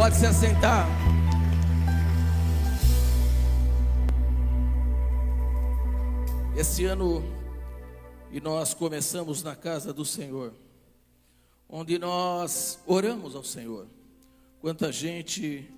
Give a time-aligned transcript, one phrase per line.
[0.00, 0.86] Pode se assentar.
[6.56, 7.22] Esse ano,
[8.32, 10.54] e nós começamos na casa do Senhor,
[11.68, 13.86] onde nós oramos ao Senhor.
[14.62, 15.70] Quanta gente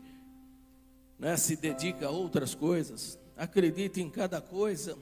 [1.18, 4.96] né, se dedica a outras coisas, acredita em cada coisa,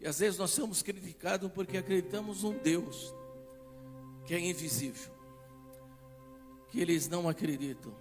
[0.00, 3.14] e às vezes nós somos criticados porque acreditamos um Deus
[4.24, 5.12] que é invisível,
[6.68, 7.94] que eles não acreditam,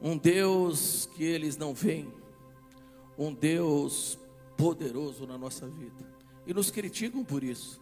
[0.00, 2.12] um Deus que eles não veem,
[3.18, 4.18] um Deus
[4.56, 6.04] poderoso na nossa vida,
[6.46, 7.80] e nos criticam por isso,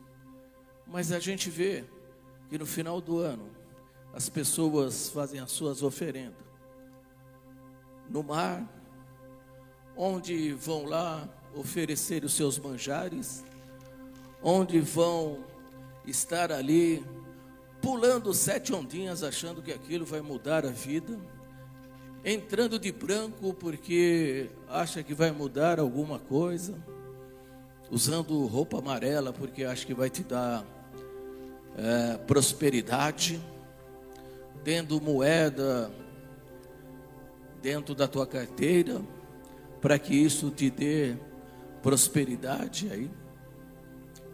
[0.87, 1.85] mas a gente vê
[2.49, 3.51] que no final do ano
[4.13, 6.45] as pessoas fazem as suas oferendas.
[8.09, 8.65] No mar,
[9.97, 13.45] onde vão lá oferecer os seus manjares,
[14.43, 15.45] onde vão
[16.07, 17.05] estar ali
[17.81, 21.19] pulando sete ondinhas, achando que aquilo vai mudar a vida,
[22.25, 26.75] entrando de branco porque acha que vai mudar alguma coisa,
[27.91, 30.65] usando roupa amarela porque acha que vai te dar
[31.77, 33.41] é, prosperidade,
[34.65, 35.91] tendo moeda
[37.61, 39.03] dentro da tua carteira,
[39.81, 41.17] para que isso te dê
[41.83, 43.11] prosperidade aí.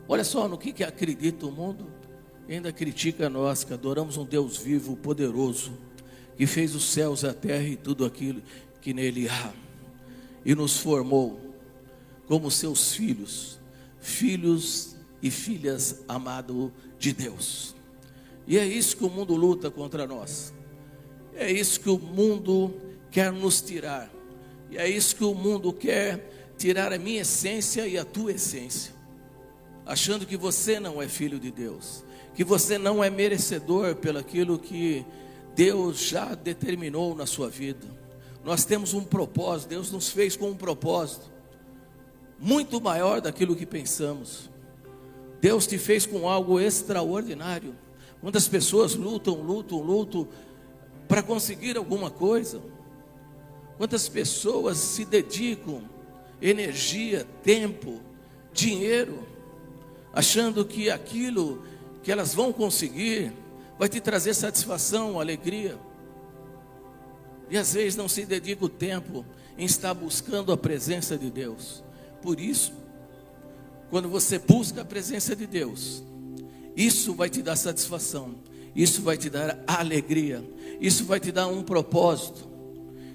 [0.07, 1.87] Olha só no que, que acredita o mundo.
[2.49, 5.73] Ainda critica nós que adoramos um Deus vivo, poderoso,
[6.41, 8.43] que fez os céus, a terra e tudo aquilo
[8.81, 9.53] que nele há,
[10.43, 11.39] e nos formou
[12.27, 13.61] como seus filhos,
[14.01, 17.77] filhos e filhas amados de Deus.
[18.47, 20.55] E é isso que o mundo luta contra nós.
[21.35, 22.73] É isso que o mundo
[23.11, 24.11] quer nos tirar.
[24.71, 28.95] E é isso que o mundo quer tirar a minha essência e a tua essência
[29.85, 32.03] achando que você não é filho de Deus,
[32.35, 35.05] que você não é merecedor pelo aquilo que
[35.55, 37.87] Deus já determinou na sua vida.
[38.45, 41.31] Nós temos um propósito, Deus nos fez com um propósito
[42.39, 44.49] muito maior daquilo que pensamos.
[45.41, 47.75] Deus te fez com algo extraordinário.
[48.23, 50.29] Muitas pessoas lutam, lutam, lutam
[51.07, 52.61] para conseguir alguma coisa.
[53.77, 55.83] Quantas pessoas se dedicam
[56.41, 58.01] energia, tempo,
[58.53, 59.31] dinheiro
[60.13, 61.63] achando que aquilo
[62.03, 63.33] que elas vão conseguir
[63.81, 65.79] vai te trazer satisfação, alegria.
[67.49, 69.25] E às vezes não se dedica o tempo
[69.57, 71.83] em estar buscando a presença de Deus.
[72.21, 72.75] Por isso,
[73.89, 76.05] quando você busca a presença de Deus,
[76.77, 78.35] isso vai te dar satisfação,
[78.77, 80.45] isso vai te dar alegria,
[80.79, 82.47] isso vai te dar um propósito,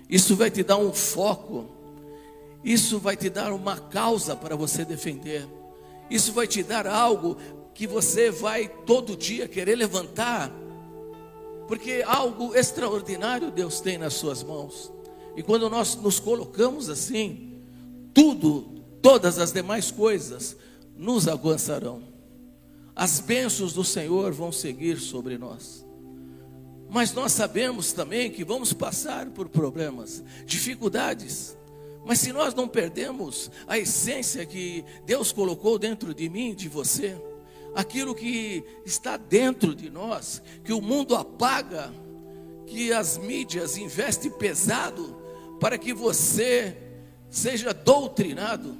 [0.09, 1.70] isso vai te dar um foco,
[2.64, 5.48] isso vai te dar uma causa para você defender.
[6.09, 7.38] Isso vai te dar algo
[7.75, 10.50] que você vai todo dia querer levantar,
[11.68, 14.91] porque algo extraordinário Deus tem nas suas mãos.
[15.36, 17.59] E quando nós nos colocamos assim,
[18.13, 20.56] tudo, todas as demais coisas
[20.96, 22.02] nos alcançarão.
[22.96, 25.86] As bênçãos do Senhor vão seguir sobre nós.
[26.90, 31.57] Mas nós sabemos também que vamos passar por problemas, dificuldades.
[32.06, 37.22] Mas se nós não perdemos a essência que Deus colocou dentro de mim, de você,
[37.75, 41.94] aquilo que está dentro de nós, que o mundo apaga,
[42.66, 45.18] que as mídias investem pesado
[45.59, 46.75] para que você
[47.30, 48.75] seja doutrinado.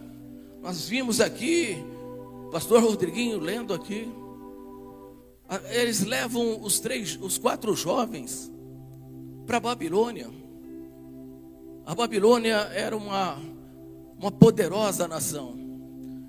[0.62, 1.78] Nós vimos aqui,
[2.52, 4.10] pastor Rodriguinho lendo aqui,
[5.72, 8.50] eles levam os três, os quatro jovens
[9.46, 10.30] para Babilônia.
[11.86, 13.38] A Babilônia era uma,
[14.18, 15.60] uma poderosa nação,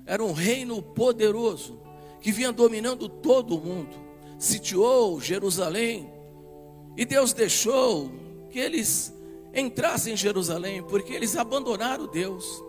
[0.05, 1.86] era um reino poderoso
[2.27, 3.95] que vinha dominando todo o mundo,
[4.37, 6.11] sitiou Jerusalém,
[6.97, 8.11] e Deus deixou
[8.49, 9.13] que eles
[9.53, 12.61] entrassem em Jerusalém, porque eles abandonaram Deus.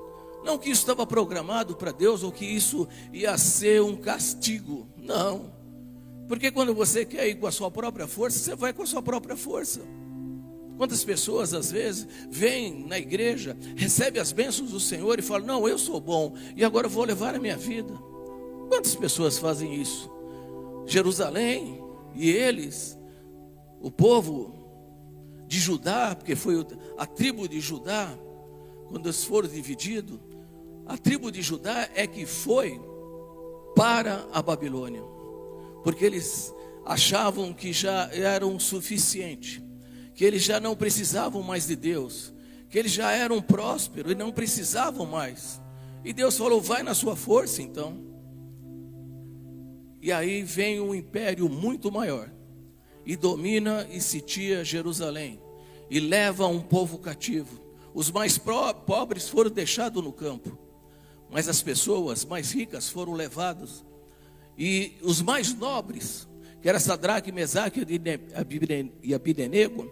[0.44, 5.52] Não que isso estava programado para Deus ou que isso ia ser um castigo, não.
[6.28, 9.02] Porque quando você quer ir com a sua própria força, você vai com a sua
[9.02, 9.80] própria força.
[10.76, 15.68] Quantas pessoas às vezes vêm na igreja, recebem as bênçãos do Senhor e falam: Não,
[15.68, 18.06] eu sou bom e agora eu vou levar a minha vida.
[18.68, 20.10] Quantas pessoas fazem isso?
[20.86, 21.82] Jerusalém
[22.14, 22.98] e eles,
[23.80, 24.54] o povo
[25.46, 26.66] de Judá, porque foi
[26.96, 28.08] a tribo de Judá,
[28.88, 30.18] quando eles foram divididos,
[30.86, 32.80] a tribo de Judá é que foi
[33.74, 35.02] para a Babilônia,
[35.84, 36.52] porque eles
[36.84, 39.66] achavam que já eram suficiente
[40.18, 42.34] que eles já não precisavam mais de Deus,
[42.68, 45.62] que eles já eram prósperos e não precisavam mais.
[46.04, 48.07] E Deus falou: vai na sua força então.
[50.00, 52.30] E aí vem um império muito maior
[53.04, 55.40] e domina e sitia Jerusalém.
[55.90, 57.60] e leva um povo cativo.
[57.94, 60.58] Os mais pobres foram deixados no campo,
[61.30, 63.84] mas as pessoas mais ricas foram levadas.
[64.56, 66.28] E os mais nobres,
[66.60, 67.86] que era Sadraque, Mesaque
[69.02, 69.90] e Abidenego,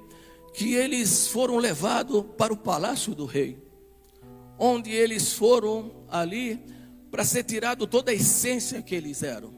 [0.52, 3.56] que eles foram levados para o palácio do rei,
[4.58, 6.60] onde eles foram ali
[7.10, 9.55] para ser tirado toda a essência que eles eram.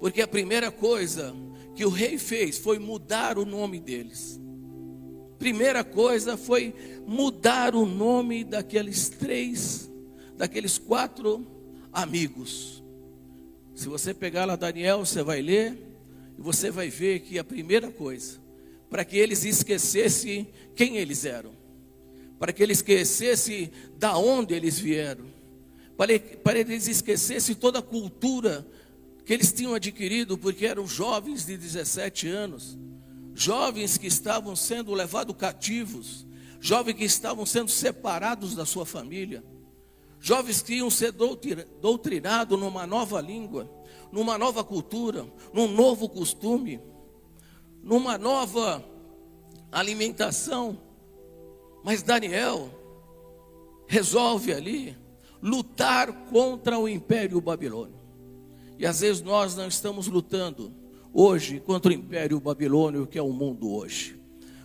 [0.00, 1.36] Porque a primeira coisa
[1.76, 4.40] que o rei fez foi mudar o nome deles.
[5.38, 6.74] Primeira coisa foi
[7.06, 9.90] mudar o nome daqueles três,
[10.36, 11.46] daqueles quatro
[11.92, 12.82] amigos.
[13.74, 15.78] Se você pegar lá Daniel, você vai ler
[16.38, 18.38] e você vai ver que a primeira coisa,
[18.88, 21.52] para que eles esquecessem quem eles eram,
[22.38, 25.24] para que eles esquecessem da onde eles vieram,
[25.96, 28.66] para, para eles esquecessem toda a cultura
[29.30, 32.76] que eles tinham adquirido, porque eram jovens de 17 anos,
[33.32, 36.26] jovens que estavam sendo levados cativos,
[36.58, 39.44] jovens que estavam sendo separados da sua família,
[40.18, 43.70] jovens que iam ser doutrinados numa nova língua,
[44.10, 45.24] numa nova cultura,
[45.54, 46.80] num novo costume,
[47.84, 48.84] numa nova
[49.70, 50.76] alimentação.
[51.84, 52.68] Mas Daniel
[53.86, 54.98] resolve ali
[55.40, 57.99] lutar contra o império babilônio.
[58.80, 60.72] E às vezes nós não estamos lutando
[61.12, 64.18] hoje contra o império babilônio que é o mundo hoje.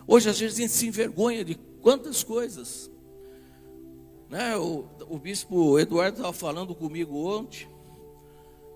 [0.06, 2.90] Hoje às vezes a gente se envergonha de quantas coisas.
[4.30, 4.56] Né?
[4.56, 7.68] O, o bispo Eduardo estava falando comigo ontem,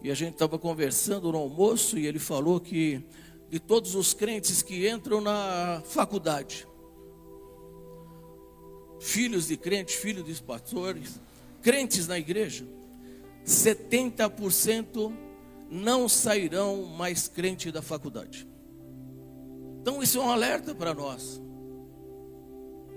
[0.02, 3.02] e a gente estava conversando no almoço, e ele falou que
[3.48, 6.68] de todos os crentes que entram na faculdade,
[9.00, 11.18] filhos de crentes, filhos de pastores,
[11.62, 12.66] crentes na igreja,
[13.46, 15.29] 70%
[15.70, 18.46] não sairão mais crente da faculdade.
[19.80, 21.40] Então isso é um alerta para nós.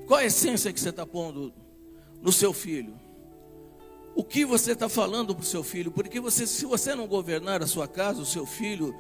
[0.08, 1.54] Qual a essência que você está pondo
[2.22, 3.00] no seu filho?
[4.16, 5.92] O que você está falando para o seu filho?
[5.92, 8.94] Porque você, se você não governar a sua casa, o seu filho,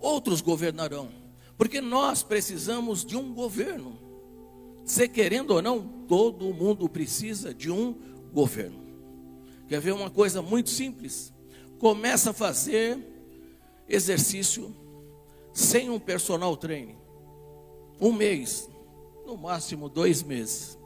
[0.00, 1.08] outros governarão.
[1.56, 3.98] Porque nós precisamos de um governo.
[4.84, 7.94] Se querendo ou não, todo mundo precisa de um
[8.32, 8.82] governo.
[9.68, 11.32] Quer ver uma coisa muito simples?
[11.82, 12.96] Começa a fazer
[13.88, 14.72] exercício
[15.52, 16.96] sem um personal training.
[18.00, 18.70] Um mês,
[19.26, 20.78] no máximo dois meses.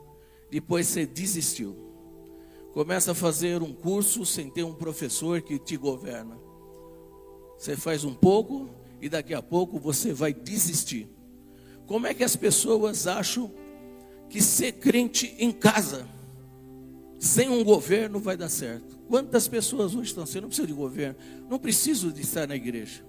[0.49, 1.77] Depois você desistiu.
[2.73, 6.35] Começa a fazer um curso sem ter um professor que te governa.
[7.59, 8.67] Você faz um pouco
[8.99, 11.07] e daqui a pouco você vai desistir.
[11.85, 13.53] Como é que as pessoas acham
[14.31, 16.09] que ser crente em casa,
[17.19, 18.96] sem um governo, vai dar certo?
[19.07, 21.15] Quantas pessoas hoje estão sendo, não precisa de governo,
[21.49, 23.05] não preciso de estar na igreja.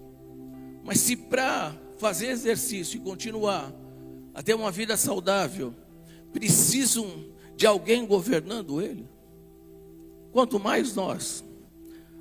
[0.85, 3.73] Mas se para fazer exercício e continuar
[4.33, 5.75] a ter uma vida saudável,
[6.33, 9.09] precisam de alguém governando ele,
[10.31, 11.45] quanto mais nós,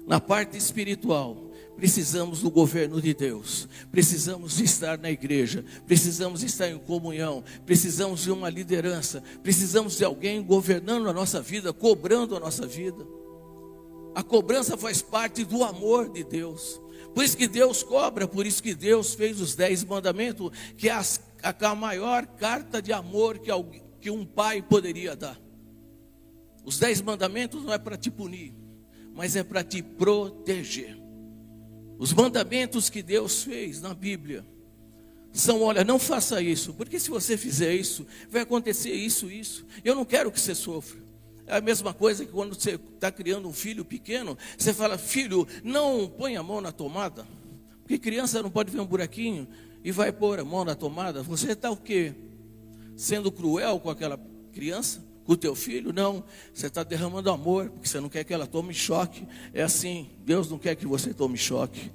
[0.08, 6.80] na parte espiritual, precisamos do governo de Deus, precisamos estar na igreja, precisamos estar em
[6.80, 12.66] comunhão, precisamos de uma liderança, precisamos de alguém governando a nossa vida, cobrando a nossa
[12.66, 13.06] vida.
[14.18, 16.82] A cobrança faz parte do amor de Deus.
[17.14, 20.92] Por isso que Deus cobra, por isso que Deus fez os dez mandamentos, que é
[20.92, 21.04] a,
[21.44, 25.40] a maior carta de amor que, alguém, que um pai poderia dar.
[26.66, 28.56] Os dez mandamentos não é para te punir,
[29.14, 30.98] mas é para te proteger.
[32.00, 34.44] Os mandamentos que Deus fez na Bíblia
[35.32, 39.64] são: olha, não faça isso, porque se você fizer isso, vai acontecer isso, isso.
[39.86, 41.07] Eu não quero que você sofra.
[41.48, 45.48] É a mesma coisa que quando você está criando um filho pequeno, você fala, filho,
[45.64, 47.26] não põe a mão na tomada,
[47.80, 49.48] porque criança não pode ver um buraquinho
[49.82, 51.24] e vai pôr a mão na tomada.
[51.24, 52.14] Você está o quê?
[52.98, 54.20] Sendo cruel com aquela
[54.52, 55.94] criança, com o teu filho?
[55.94, 56.22] Não,
[56.54, 59.26] você está derramando amor, porque você não quer que ela tome choque.
[59.54, 61.90] É assim, Deus não quer que você tome choque.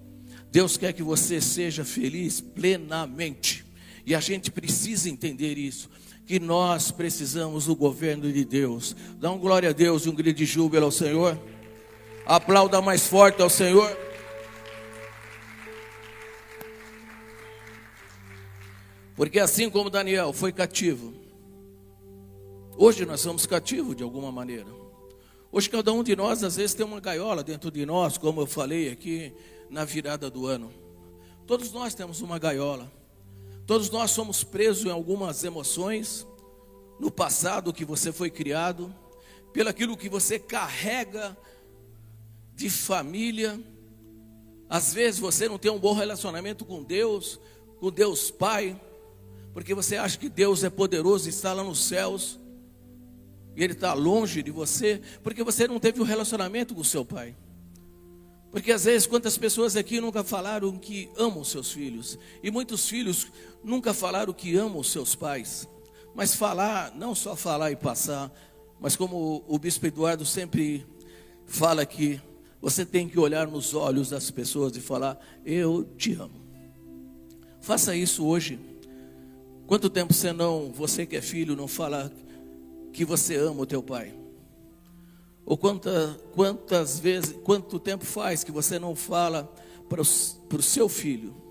[0.51, 3.67] Deus quer que você seja feliz plenamente.
[4.07, 5.91] E a gente precisa entender isso
[6.33, 8.97] que nós precisamos do governo de Deus.
[9.19, 11.39] Dá um glória a Deus e um grito de júbilo ao Senhor.
[12.25, 13.95] Aplauda mais forte ao Senhor.
[19.15, 21.13] Porque assim como Daniel foi cativo,
[22.79, 24.69] hoje nós somos cativos de alguma maneira.
[25.53, 28.47] Hoje cada um de nós às vezes tem uma gaiola dentro de nós, como eu
[28.47, 29.35] falei aqui
[29.69, 30.73] na virada do ano.
[31.47, 32.91] Todos nós temos uma gaiola.
[33.67, 36.27] Todos nós somos presos em algumas emoções,
[36.99, 38.95] no passado que você foi criado,
[39.53, 41.37] pelo aquilo que você carrega
[42.55, 43.61] de família.
[44.69, 47.39] Às vezes você não tem um bom relacionamento com Deus,
[47.79, 48.81] com Deus Pai.
[49.53, 52.41] porque você acha que Deus é poderoso e está lá nos céus,
[53.55, 57.37] e Ele está longe de você, porque você não teve um relacionamento com seu pai.
[58.51, 63.29] Porque às vezes, quantas pessoas aqui nunca falaram que amam seus filhos, e muitos filhos
[63.63, 65.69] nunca falaram que amam seus pais.
[66.15, 68.31] Mas falar, não só falar e passar,
[68.79, 70.87] mas como o bispo Eduardo sempre
[71.47, 72.21] fala aqui,
[72.61, 76.43] você tem que olhar nos olhos das pessoas e falar: Eu te amo.
[77.61, 78.59] Faça isso hoje.
[79.67, 82.13] Quanto tempo você não, você que é filho, não fala
[82.93, 84.13] que você ama o teu pai?
[85.47, 89.51] Ou quanta, quantas vezes, quanto tempo faz que você não fala
[89.85, 91.42] o, para o seu filho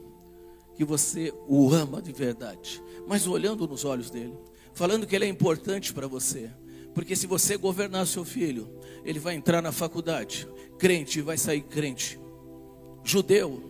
[0.81, 4.33] que você o ama de verdade, mas olhando nos olhos dele,
[4.73, 6.49] falando que ele é importante para você,
[6.95, 8.67] porque se você governar seu filho,
[9.05, 10.47] ele vai entrar na faculdade,
[10.79, 12.19] crente vai sair crente,
[13.03, 13.61] judeu,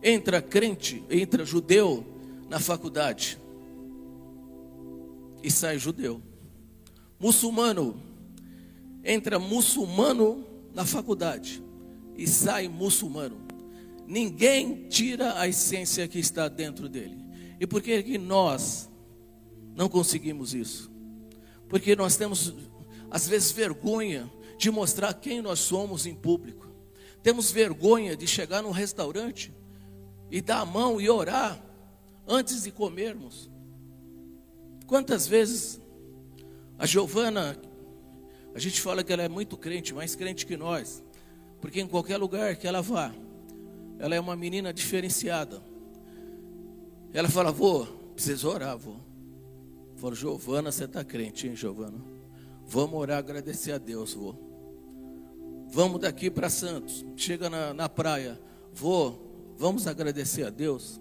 [0.00, 2.06] entra crente, entra judeu
[2.48, 3.36] na faculdade
[5.42, 6.22] e sai judeu,
[7.18, 8.00] muçulmano
[9.02, 11.60] entra muçulmano na faculdade
[12.16, 13.43] e sai muçulmano.
[14.06, 17.24] Ninguém tira a essência que está dentro dele.
[17.58, 18.90] E por que, que nós
[19.74, 20.90] não conseguimos isso?
[21.68, 22.54] Porque nós temos,
[23.10, 26.68] às vezes, vergonha de mostrar quem nós somos em público.
[27.22, 29.52] Temos vergonha de chegar num restaurante
[30.30, 31.62] e dar a mão e orar
[32.26, 33.50] antes de comermos.
[34.86, 35.80] Quantas vezes
[36.78, 37.58] a Giovana,
[38.54, 41.02] a gente fala que ela é muito crente, mais crente que nós,
[41.60, 43.14] porque em qualquer lugar que ela vá,
[43.98, 45.62] ela é uma menina diferenciada.
[47.12, 48.96] Ela fala, vô, preciso orar, vô.
[49.96, 51.98] Falo, Giovana, você está crente, hein, Giovana?
[52.66, 54.34] Vamos orar, agradecer a Deus, vô.
[55.70, 58.40] Vamos daqui para Santos, chega na, na praia,
[58.72, 59.14] vô,
[59.56, 61.00] vamos agradecer a Deus.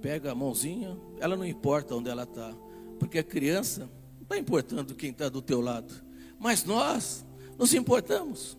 [0.00, 2.54] Pega a mãozinha, ela não importa onde ela está,
[2.98, 5.94] porque a criança não está importando quem está do teu lado.
[6.38, 7.24] Mas nós
[7.58, 8.56] nos importamos.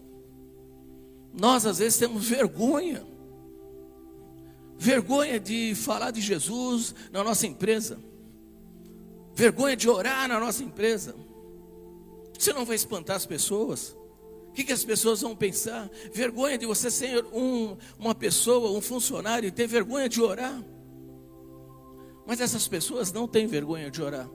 [1.34, 3.06] Nós às vezes temos vergonha.
[4.78, 8.00] Vergonha de falar de Jesus na nossa empresa.
[9.34, 11.16] Vergonha de orar na nossa empresa.
[12.38, 13.98] Você não vai espantar as pessoas.
[14.50, 15.90] O que, que as pessoas vão pensar?
[16.14, 20.64] Vergonha de você ser um, uma pessoa, um funcionário e ter vergonha de orar.
[22.26, 24.30] Mas essas pessoas não têm vergonha de orar.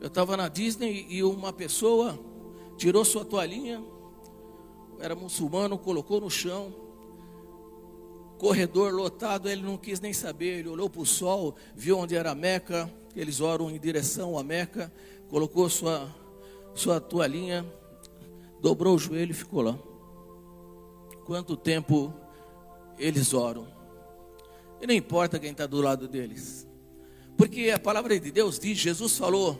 [0.00, 2.18] Eu estava na Disney e uma pessoa
[2.76, 3.82] tirou sua toalhinha,
[4.98, 6.83] era muçulmano, colocou no chão,
[8.44, 12.32] corredor lotado, ele não quis nem saber, ele olhou para o sol, viu onde era
[12.32, 14.92] a Meca, eles oram em direção à Meca,
[15.30, 16.14] colocou sua,
[16.74, 17.64] sua toalhinha,
[18.60, 19.78] dobrou o joelho e ficou lá.
[21.24, 22.12] Quanto tempo
[22.98, 23.66] eles oram?
[24.78, 26.68] E não importa quem está do lado deles,
[27.38, 29.58] porque a palavra de Deus diz: Jesus falou,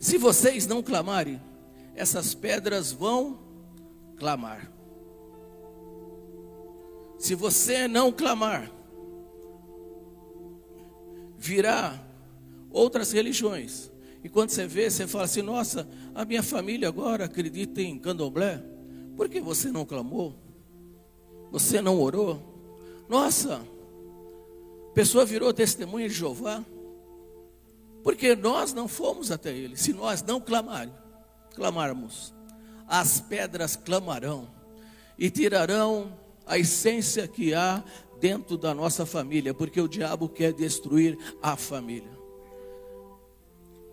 [0.00, 1.40] se vocês não clamarem,
[1.94, 3.38] essas pedras vão
[4.16, 4.72] clamar.
[7.22, 8.68] Se você não clamar,
[11.38, 12.04] virá
[12.68, 13.92] outras religiões.
[14.24, 18.60] E quando você vê, você fala assim: nossa, a minha família agora acredita em candomblé.
[19.16, 20.34] Por que você não clamou?
[21.52, 22.42] Você não orou?
[23.08, 23.64] Nossa,
[24.92, 26.64] pessoa virou testemunha de Jeová.
[28.02, 31.00] Porque nós não fomos até ele, se nós não clamarmos
[31.54, 32.34] clamarmos,
[32.88, 34.48] as pedras clamarão
[35.16, 36.20] e tirarão
[36.52, 37.82] a essência que há
[38.20, 42.12] dentro da nossa família, porque o diabo quer destruir a família.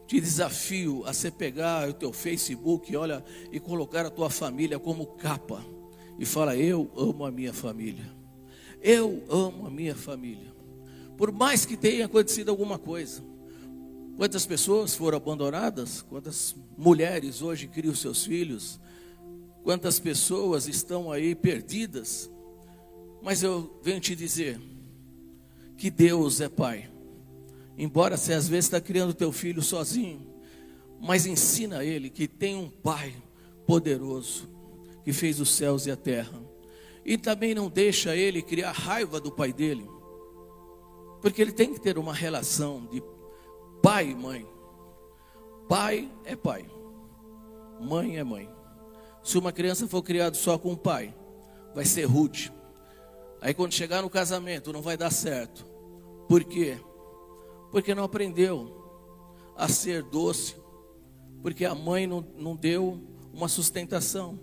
[0.06, 5.06] Te desafio a você pegar o teu Facebook, olha, e colocar a tua família como
[5.06, 5.64] capa
[6.18, 8.12] e fala: Eu amo a minha família.
[8.82, 10.54] Eu amo a minha família.
[11.16, 13.24] Por mais que tenha acontecido alguma coisa,
[14.18, 16.02] Quantas pessoas foram abandonadas?
[16.02, 18.78] Quantas mulheres hoje criam seus filhos?
[19.64, 22.30] Quantas pessoas estão aí perdidas?
[23.22, 24.60] Mas eu venho te dizer
[25.78, 26.90] que Deus é Pai.
[27.78, 30.28] Embora você às vezes está criando teu filho sozinho,
[31.00, 33.16] mas ensina ele que tem um Pai
[33.66, 34.50] poderoso
[35.04, 36.40] que fez os céus e a terra.
[37.06, 39.90] E também não deixa ele criar raiva do pai dele,
[41.22, 43.02] porque ele tem que ter uma relação de
[43.82, 44.46] Pai e mãe.
[45.68, 46.70] Pai é pai.
[47.80, 48.50] Mãe é mãe.
[49.24, 51.16] Se uma criança for criada só com o pai,
[51.74, 52.52] vai ser rude.
[53.42, 55.66] Aí quando chegar no casamento não vai dar certo.
[56.28, 56.78] Por quê?
[57.72, 58.76] Porque não aprendeu
[59.56, 60.56] a ser doce.
[61.42, 63.02] Porque a mãe não, não deu
[63.34, 64.40] uma sustentação.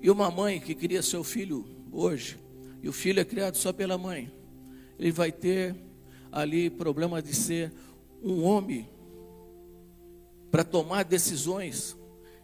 [0.00, 2.38] E uma mãe que cria seu filho hoje,
[2.82, 4.30] e o filho é criado só pela mãe,
[4.98, 5.74] ele vai ter
[6.30, 7.72] ali problema de ser
[8.22, 8.88] um homem
[10.50, 11.96] para tomar decisões.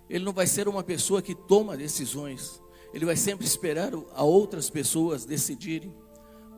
[0.08, 2.60] Ele não vai ser uma pessoa que toma decisões.
[2.94, 5.92] Ele vai sempre esperar a outras pessoas decidirem.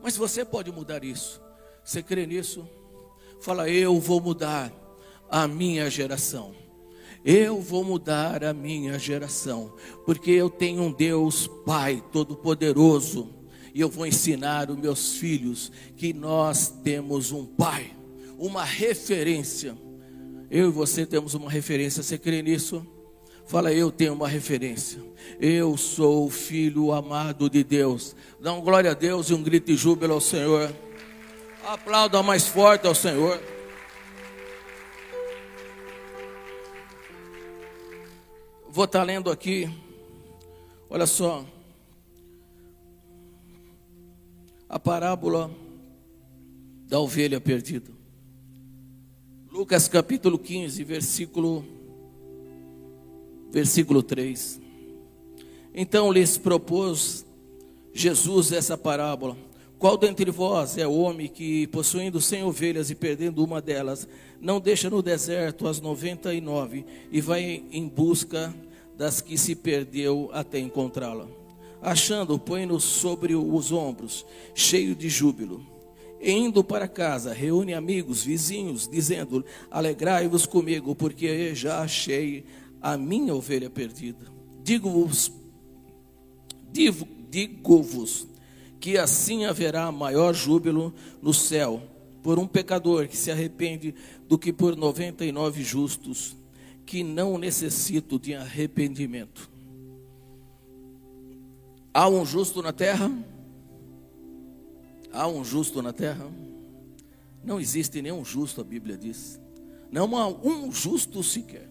[0.03, 1.41] Mas você pode mudar isso.
[1.83, 2.69] Você crê nisso?
[3.41, 4.71] Fala, eu vou mudar
[5.31, 6.53] a minha geração.
[7.25, 9.73] Eu vou mudar a minha geração,
[10.05, 13.33] porque eu tenho um Deus Pai Todo-Poderoso,
[13.73, 17.91] e eu vou ensinar os meus filhos que nós temos um Pai,
[18.37, 19.75] uma referência.
[20.51, 22.85] Eu e você temos uma referência, você crê nisso?
[23.47, 25.01] Fala, eu tenho uma referência.
[25.39, 28.13] Eu sou o filho amado de Deus.
[28.41, 30.75] Dá um glória a Deus e um grito de júbilo ao Senhor.
[31.65, 33.41] Aplauda mais forte ao Senhor.
[38.69, 39.67] Vou estar lendo aqui,
[40.89, 41.43] olha só,
[44.69, 45.49] a parábola
[46.85, 47.91] da ovelha perdida.
[49.49, 51.76] Lucas capítulo 15, versículo,
[53.51, 54.59] versículo 3.
[55.73, 57.25] Então lhes propôs
[57.93, 59.37] Jesus essa parábola.
[59.77, 64.07] Qual dentre vós é o homem que, possuindo cem ovelhas e perdendo uma delas,
[64.41, 68.53] não deixa no deserto as noventa e nove e vai em busca
[68.97, 71.27] das que se perdeu até encontrá-la.
[71.79, 74.25] Achando, põe-no sobre os ombros,
[74.55, 75.63] cheio de júbilo.
[76.19, 82.43] E indo para casa, reúne amigos, vizinhos, dizendo: Alegrai-vos comigo, porque já achei
[82.87, 84.31] a minha ovelha perdida.
[84.63, 85.29] Digo-vos,
[86.71, 88.25] digo-vos,
[88.79, 91.83] que assim haverá maior júbilo no céu
[92.23, 93.93] por um pecador que se arrepende
[94.29, 96.37] do que por noventa e nove justos
[96.85, 99.51] que não necessito de arrependimento.
[101.93, 103.11] Há um justo na terra?
[105.11, 106.25] Há um justo na terra?
[107.43, 109.37] Não existe nenhum justo, a Bíblia diz.
[109.91, 111.69] Não há um justo sequer,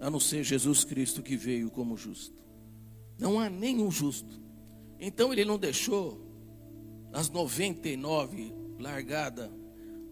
[0.00, 2.34] a não ser Jesus Cristo que veio como justo.
[3.18, 4.40] Não há nenhum justo.
[4.98, 6.20] Então ele não deixou
[7.12, 9.52] as 99 largada.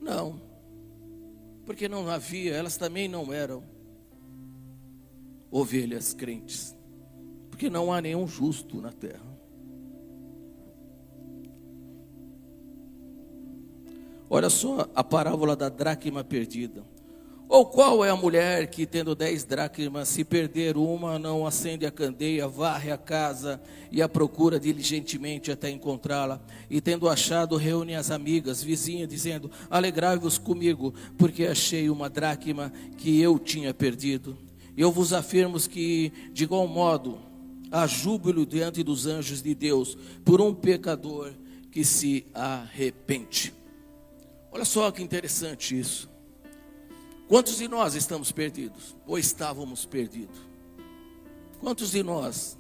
[0.01, 0.40] Não.
[1.64, 3.64] Porque não havia, elas também não eram
[5.51, 6.77] ovelhas crentes,
[7.51, 9.27] porque não há nenhum justo na terra.
[14.31, 16.85] Olha só a parábola da dracma perdida.
[17.49, 21.91] Ou qual é a mulher que, tendo dez dracmas, se perder uma, não acende a
[21.91, 23.59] candeia, varre a casa
[23.91, 26.43] e a procura diligentemente até encontrá-la?
[26.69, 33.19] E tendo achado, reúne as amigas, vizinhas, dizendo: Alegrai-vos comigo, porque achei uma dracma que
[33.19, 34.37] eu tinha perdido.
[34.77, 37.19] Eu vos afirmo que, de igual modo,
[37.73, 41.33] há júbilo diante dos anjos de Deus por um pecador
[41.73, 43.55] que se arrepende.
[44.53, 46.18] Olha só que interessante isso.
[47.29, 48.97] Quantos de nós estamos perdidos?
[49.07, 50.38] Ou estávamos perdidos?
[51.61, 52.57] Quantos de nós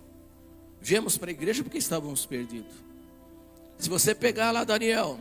[0.78, 2.74] viemos para a igreja porque estávamos perdidos?
[3.78, 5.18] Se você pegar lá Daniel,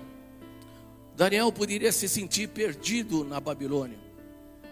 [1.15, 3.97] Daniel poderia se sentir perdido na Babilônia.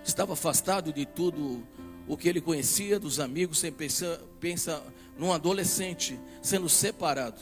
[0.04, 1.66] Estava afastado de tudo
[2.06, 4.84] o que ele conhecia dos amigos, você pensa, pensa
[5.18, 7.40] num adolescente sendo separado.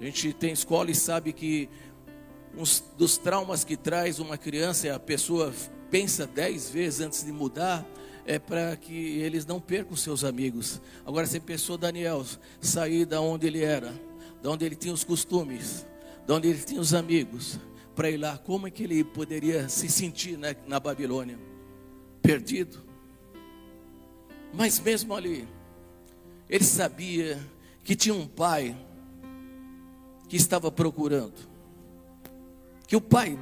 [0.00, 1.68] A gente tem escola e sabe que
[2.56, 2.64] um
[2.98, 5.54] dos traumas que traz uma criança, é a pessoa
[5.92, 7.86] pensa dez vezes antes de mudar,
[8.24, 10.80] é para que eles não percam seus amigos.
[11.04, 12.24] Agora você pensou Daniel
[12.62, 13.92] sair da onde ele era,
[14.42, 15.86] da onde ele tinha os costumes,
[16.26, 17.58] da onde ele tinha os amigos,
[17.94, 21.38] para ir lá, como é que ele poderia se sentir né, na Babilônia?
[22.22, 22.82] Perdido.
[24.50, 25.46] Mas mesmo ali,
[26.48, 27.38] ele sabia
[27.84, 28.74] que tinha um pai
[30.26, 31.34] que estava procurando.
[32.86, 33.38] Que o pai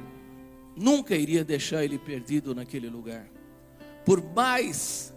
[0.75, 3.27] nunca iria deixar ele perdido naquele lugar.
[4.05, 5.13] Por mais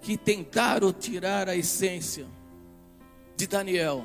[0.00, 2.26] que tentaram tirar a essência
[3.36, 4.04] de Daniel,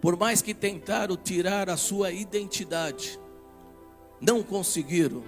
[0.00, 3.18] por mais que tentaram tirar a sua identidade,
[4.20, 5.22] não conseguiram.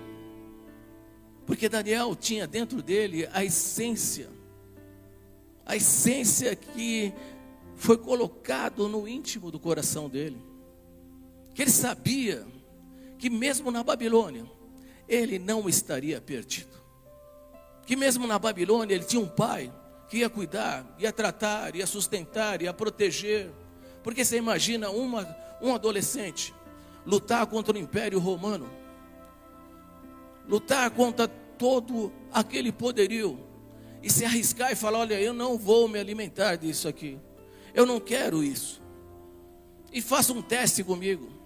[1.47, 4.29] Porque Daniel tinha dentro dele a essência
[5.69, 7.13] a essência que
[7.77, 10.43] foi colocado no íntimo do coração dele.
[11.55, 12.47] Que ele sabia
[13.19, 14.47] que mesmo na Babilônia
[15.09, 16.77] ele não estaria perdido.
[17.87, 19.73] Que mesmo na Babilônia ele tinha um pai
[20.09, 23.51] que ia cuidar, ia tratar, ia sustentar, ia proteger.
[24.03, 25.27] Porque você imagina uma,
[25.61, 26.55] um adolescente
[27.07, 28.69] lutar contra o Império Romano,
[30.47, 33.39] lutar contra todo aquele poderio,
[34.03, 37.19] e se arriscar e falar: olha, eu não vou me alimentar disso aqui,
[37.75, 38.83] eu não quero isso.
[39.93, 41.38] E faça um teste comigo.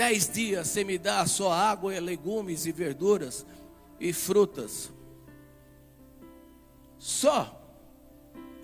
[0.00, 3.44] Dez dias você me dá só água, legumes e verduras
[4.00, 4.90] e frutas.
[6.98, 7.62] Só.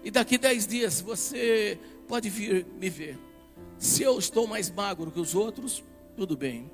[0.03, 3.19] E daqui dez dias você pode vir me ver.
[3.77, 5.85] Se eu estou mais magro que os outros,
[6.17, 6.71] tudo bem.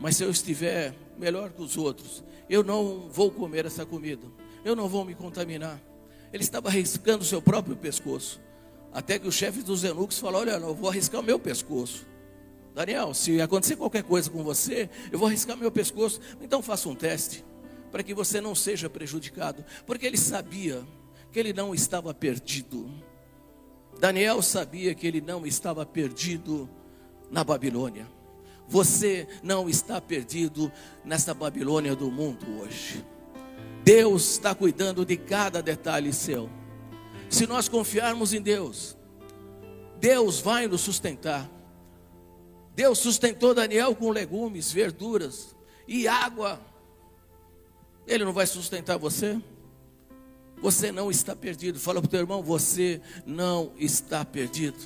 [0.00, 4.28] Mas se eu estiver melhor que os outros, eu não vou comer essa comida.
[4.64, 5.82] Eu não vou me contaminar.
[6.32, 8.40] Ele estava arriscando o seu próprio pescoço.
[8.92, 12.11] Até que o chefe dos eunucos falou: Olha, eu vou arriscar o meu pescoço.
[12.74, 16.20] Daniel, se acontecer qualquer coisa com você, eu vou arriscar meu pescoço.
[16.40, 17.44] Então faça um teste,
[17.90, 19.64] para que você não seja prejudicado.
[19.86, 20.82] Porque ele sabia
[21.30, 22.90] que ele não estava perdido.
[24.00, 26.68] Daniel sabia que ele não estava perdido
[27.30, 28.06] na Babilônia.
[28.68, 30.72] Você não está perdido
[31.04, 33.04] nessa Babilônia do mundo hoje.
[33.84, 36.48] Deus está cuidando de cada detalhe seu.
[37.28, 38.96] Se nós confiarmos em Deus,
[39.98, 41.50] Deus vai nos sustentar.
[42.74, 45.54] Deus sustentou Daniel com legumes, verduras
[45.86, 46.60] e água.
[48.06, 49.40] Ele não vai sustentar você?
[50.60, 51.78] Você não está perdido.
[51.78, 54.78] Fala para o teu irmão: você não está perdido.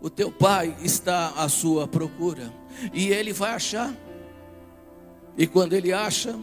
[0.00, 2.52] O teu pai está à sua procura.
[2.92, 3.94] E ele vai achar.
[5.36, 6.38] E quando ele acha,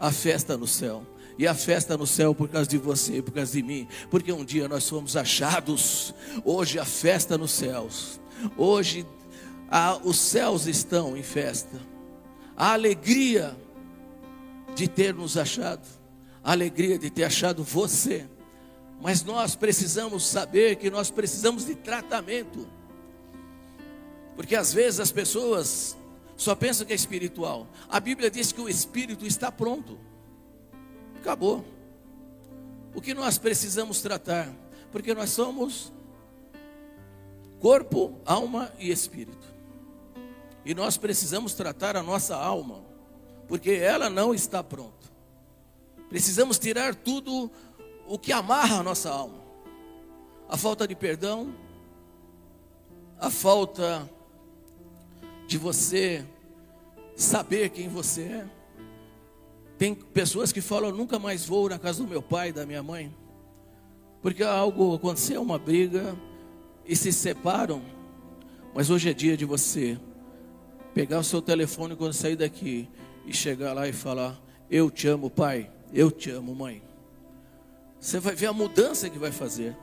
[0.00, 1.04] a festa no céu.
[1.38, 3.86] E a festa no céu por causa de você, por causa de mim.
[4.10, 6.14] Porque um dia nós fomos achados.
[6.44, 8.20] Hoje a festa nos céus.
[8.56, 9.06] Hoje
[9.70, 11.80] a, os céus estão em festa.
[12.56, 13.56] A alegria
[14.74, 15.98] de ter nos achado
[16.48, 18.26] a alegria de ter achado você.
[19.02, 22.66] Mas nós precisamos saber que nós precisamos de tratamento.
[24.34, 25.94] Porque às vezes as pessoas
[26.38, 27.66] só pensam que é espiritual.
[27.86, 29.98] A Bíblia diz que o espírito está pronto.
[31.20, 31.64] Acabou.
[32.94, 34.50] O que nós precisamos tratar?
[34.90, 35.92] Porque nós somos
[37.60, 39.57] corpo, alma e espírito.
[40.68, 42.82] E nós precisamos tratar a nossa alma,
[43.48, 45.08] porque ela não está pronta.
[46.10, 47.50] Precisamos tirar tudo
[48.06, 49.42] o que amarra a nossa alma.
[50.46, 51.54] A falta de perdão,
[53.18, 54.06] a falta
[55.46, 56.22] de você
[57.16, 58.46] saber quem você é.
[59.78, 63.16] Tem pessoas que falam: nunca mais vou na casa do meu pai, da minha mãe,
[64.20, 66.14] porque algo aconteceu, uma briga
[66.84, 67.80] e se separam.
[68.74, 69.98] Mas hoje é dia de você
[70.98, 72.88] pegar o seu telefone quando sair daqui
[73.24, 74.36] e chegar lá e falar:
[74.68, 75.70] Eu te amo, pai.
[75.94, 76.82] Eu te amo, mãe.
[78.00, 79.76] Você vai ver a mudança que vai fazer.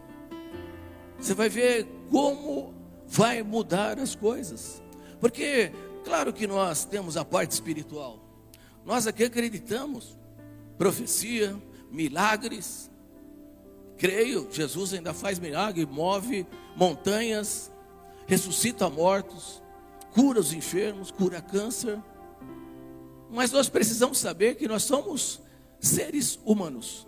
[1.17, 2.73] Você vai ver como
[3.07, 4.83] vai mudar as coisas.
[5.21, 5.71] Porque,
[6.03, 8.19] claro que nós temos a parte espiritual.
[8.85, 10.17] Nós aqui acreditamos.
[10.77, 11.55] Profecia,
[11.89, 12.91] milagres.
[13.97, 17.71] Creio, Jesus ainda faz milagre, move montanhas,
[18.27, 19.63] ressuscita mortos,
[20.15, 22.01] cura os enfermos, cura câncer.
[23.29, 25.41] Mas nós precisamos saber que nós somos
[25.77, 27.05] seres humanos,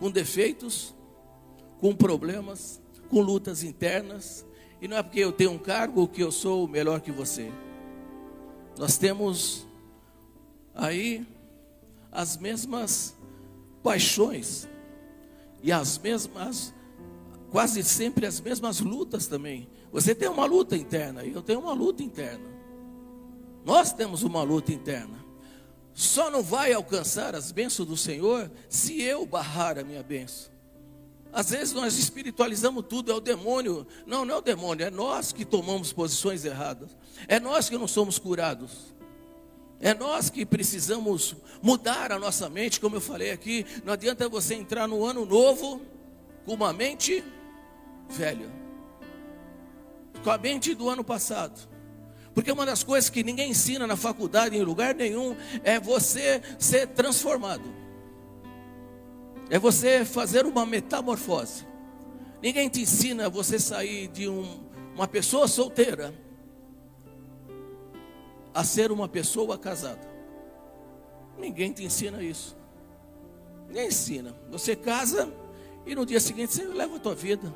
[0.00, 0.92] com defeitos,
[1.80, 4.44] com problemas, com lutas internas,
[4.82, 7.50] e não é porque eu tenho um cargo que eu sou melhor que você.
[8.76, 9.64] Nós temos
[10.74, 11.24] aí
[12.10, 13.14] as mesmas
[13.82, 14.68] paixões
[15.62, 16.74] e as mesmas,
[17.50, 19.68] quase sempre as mesmas lutas também.
[19.92, 22.48] Você tem uma luta interna e eu tenho uma luta interna.
[23.64, 25.18] Nós temos uma luta interna
[25.98, 30.48] só não vai alcançar as bênçãos do Senhor se eu barrar a minha bênção.
[31.32, 33.84] Às vezes nós espiritualizamos tudo, é o demônio.
[34.06, 36.96] Não, não é o demônio, é nós que tomamos posições erradas.
[37.26, 38.94] É nós que não somos curados.
[39.80, 43.66] É nós que precisamos mudar a nossa mente, como eu falei aqui.
[43.84, 45.82] Não adianta você entrar no ano novo
[46.46, 47.24] com uma mente
[48.08, 48.48] velha,
[50.22, 51.68] com a mente do ano passado.
[52.34, 56.86] Porque uma das coisas que ninguém ensina na faculdade, em lugar nenhum, é você ser
[56.88, 57.64] transformado.
[59.50, 61.66] É você fazer uma metamorfose.
[62.40, 64.60] Ninguém te ensina você sair de um,
[64.94, 66.14] uma pessoa solteira
[68.54, 70.08] a ser uma pessoa casada.
[71.38, 72.56] Ninguém te ensina isso.
[73.66, 74.36] Ninguém ensina.
[74.50, 75.32] Você casa
[75.86, 77.52] e no dia seguinte você leva a tua vida.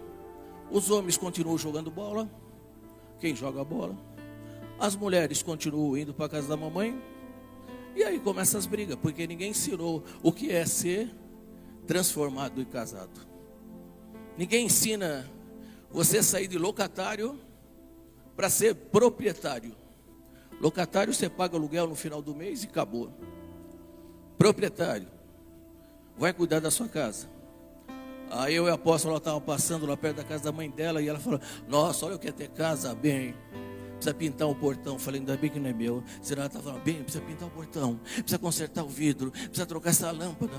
[0.71, 2.29] Os homens continuam jogando bola.
[3.23, 3.97] Quem joga bola?
[4.81, 7.01] As mulheres continuam indo para casa da mamãe.
[7.95, 11.09] E aí começam as brigas, porque ninguém ensinou o que é ser
[11.87, 13.25] transformado e casado.
[14.37, 15.31] Ninguém ensina
[15.89, 17.39] você sair de locatário
[18.35, 19.73] para ser proprietário.
[20.61, 23.13] Locatário você paga aluguel no final do mês e acabou.
[24.37, 25.07] Proprietário
[26.19, 27.29] vai cuidar da sua casa.
[28.33, 31.09] Aí eu e a apóstola estavam passando lá perto da casa da mãe dela e
[31.09, 33.35] ela falou: Nossa, olha o que é ter casa bem
[34.03, 34.99] precisa pintar o portão.
[34.99, 36.03] Falei, ainda bem que não é meu.
[36.21, 37.03] Será que estava bem?
[37.03, 40.55] Precisa pintar o portão, precisa consertar o vidro, precisa trocar essa lâmpada.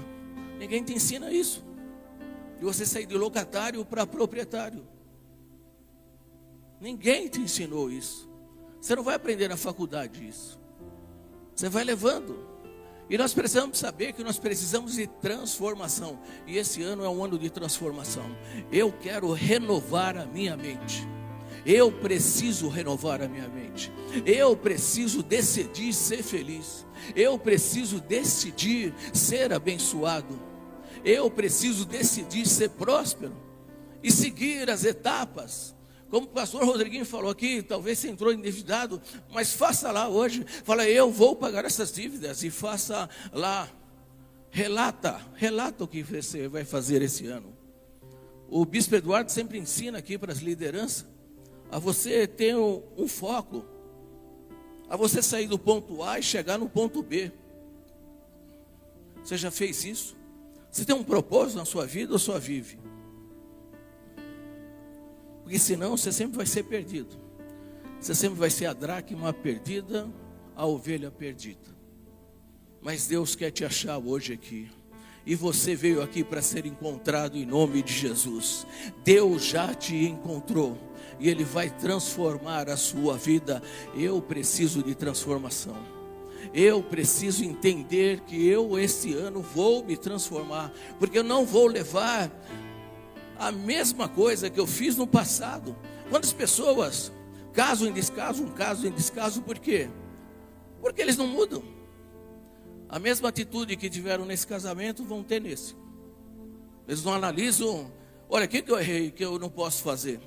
[0.57, 1.63] Ninguém te ensina isso.
[2.59, 4.87] E você sair de locatário para proprietário.
[6.79, 8.29] Ninguém te ensinou isso.
[8.79, 10.59] Você não vai aprender na faculdade isso.
[11.53, 12.52] Você vai levando.
[13.09, 16.19] E nós precisamos saber que nós precisamos de transformação.
[16.47, 18.25] E esse ano é um ano de transformação.
[18.71, 21.07] Eu quero renovar a minha mente.
[21.65, 23.91] Eu preciso renovar a minha mente.
[24.25, 26.85] Eu preciso decidir ser feliz.
[27.15, 30.39] Eu preciso decidir ser abençoado.
[31.03, 33.35] Eu preciso decidir ser próspero
[34.01, 35.75] e seguir as etapas
[36.13, 40.45] como o pastor Rodriguinho falou aqui, talvez você entrou endividado, mas faça lá hoje.
[40.63, 43.67] Fala, eu vou pagar essas dívidas e faça lá.
[44.51, 47.57] Relata, relata o que você vai fazer esse ano.
[48.47, 51.03] O bispo Eduardo sempre ensina aqui para as lideranças
[51.71, 53.65] a você ter um, um foco,
[54.87, 57.31] a você sair do ponto A e chegar no ponto B.
[59.23, 60.15] Você já fez isso?
[60.69, 62.82] Você tem um propósito na sua vida ou só vive?
[65.53, 67.15] Porque senão você sempre vai ser perdido.
[68.01, 70.11] Você sempre vai ser a dracma perdida,
[70.55, 71.69] a ovelha perdida.
[72.81, 74.71] Mas Deus quer te achar hoje aqui.
[75.23, 78.65] E você veio aqui para ser encontrado em nome de Jesus.
[79.03, 80.75] Deus já te encontrou.
[81.19, 83.61] E Ele vai transformar a sua vida.
[83.95, 85.77] Eu preciso de transformação.
[86.51, 90.73] Eu preciso entender que eu, este ano, vou me transformar.
[90.97, 92.31] Porque eu não vou levar
[93.47, 95.75] a mesma coisa que eu fiz no passado.
[96.09, 97.11] Quantas pessoas,
[97.53, 99.89] caso em descaso, um caso em descaso, por quê?
[100.81, 101.63] Porque eles não mudam.
[102.87, 105.75] A mesma atitude que tiveram nesse casamento vão ter nesse.
[106.87, 107.91] Eles não analisam,
[108.29, 110.19] olha, o que, que eu errei que eu não posso fazer?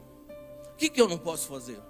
[0.73, 1.81] O que, que eu não posso fazer?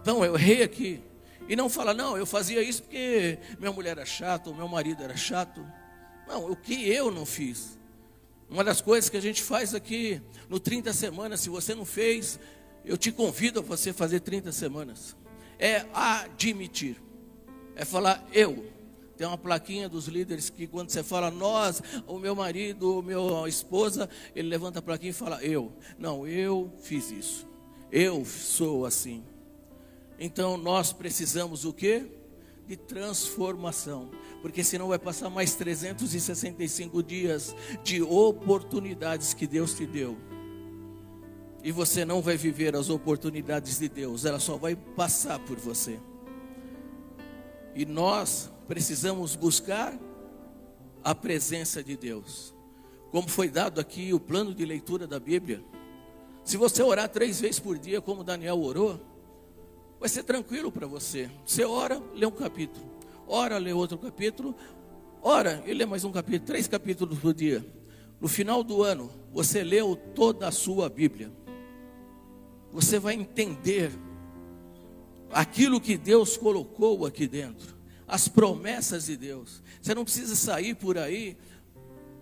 [0.00, 1.02] Então, eu errei aqui.
[1.48, 5.02] E não fala, não, eu fazia isso porque minha mulher era chata, ou meu marido
[5.02, 5.64] era chato.
[6.26, 7.78] Não, o que eu não fiz?
[8.54, 12.38] Uma das coisas que a gente faz aqui no 30 semanas, se você não fez,
[12.84, 15.16] eu te convido a você fazer 30 semanas.
[15.58, 17.02] É admitir.
[17.74, 18.64] É falar eu.
[19.16, 23.44] Tem uma plaquinha dos líderes que quando você fala nós, o meu marido, o meu
[23.48, 25.72] esposa, ele levanta a plaquinha e fala eu.
[25.98, 27.48] Não, eu fiz isso.
[27.90, 29.24] Eu sou assim.
[30.16, 32.06] Então nós precisamos o quê?
[32.66, 34.10] De transformação
[34.44, 40.18] porque senão vai passar mais 365 dias de oportunidades que Deus te deu.
[41.62, 45.98] E você não vai viver as oportunidades de Deus, ela só vai passar por você.
[47.74, 49.98] E nós precisamos buscar
[51.02, 52.54] a presença de Deus.
[53.10, 55.64] Como foi dado aqui o plano de leitura da Bíblia.
[56.44, 59.00] Se você orar três vezes por dia, como Daniel orou,
[60.04, 61.30] vai ser tranquilo para você.
[61.46, 62.94] Você ora, lê um capítulo
[63.26, 64.54] ora lê outro capítulo,
[65.22, 67.64] ora e lê mais um capítulo, três capítulos por dia.
[68.20, 71.32] No final do ano, você leu toda a sua Bíblia.
[72.70, 73.92] Você vai entender
[75.30, 77.74] aquilo que Deus colocou aqui dentro,
[78.06, 79.62] as promessas de Deus.
[79.80, 81.36] Você não precisa sair por aí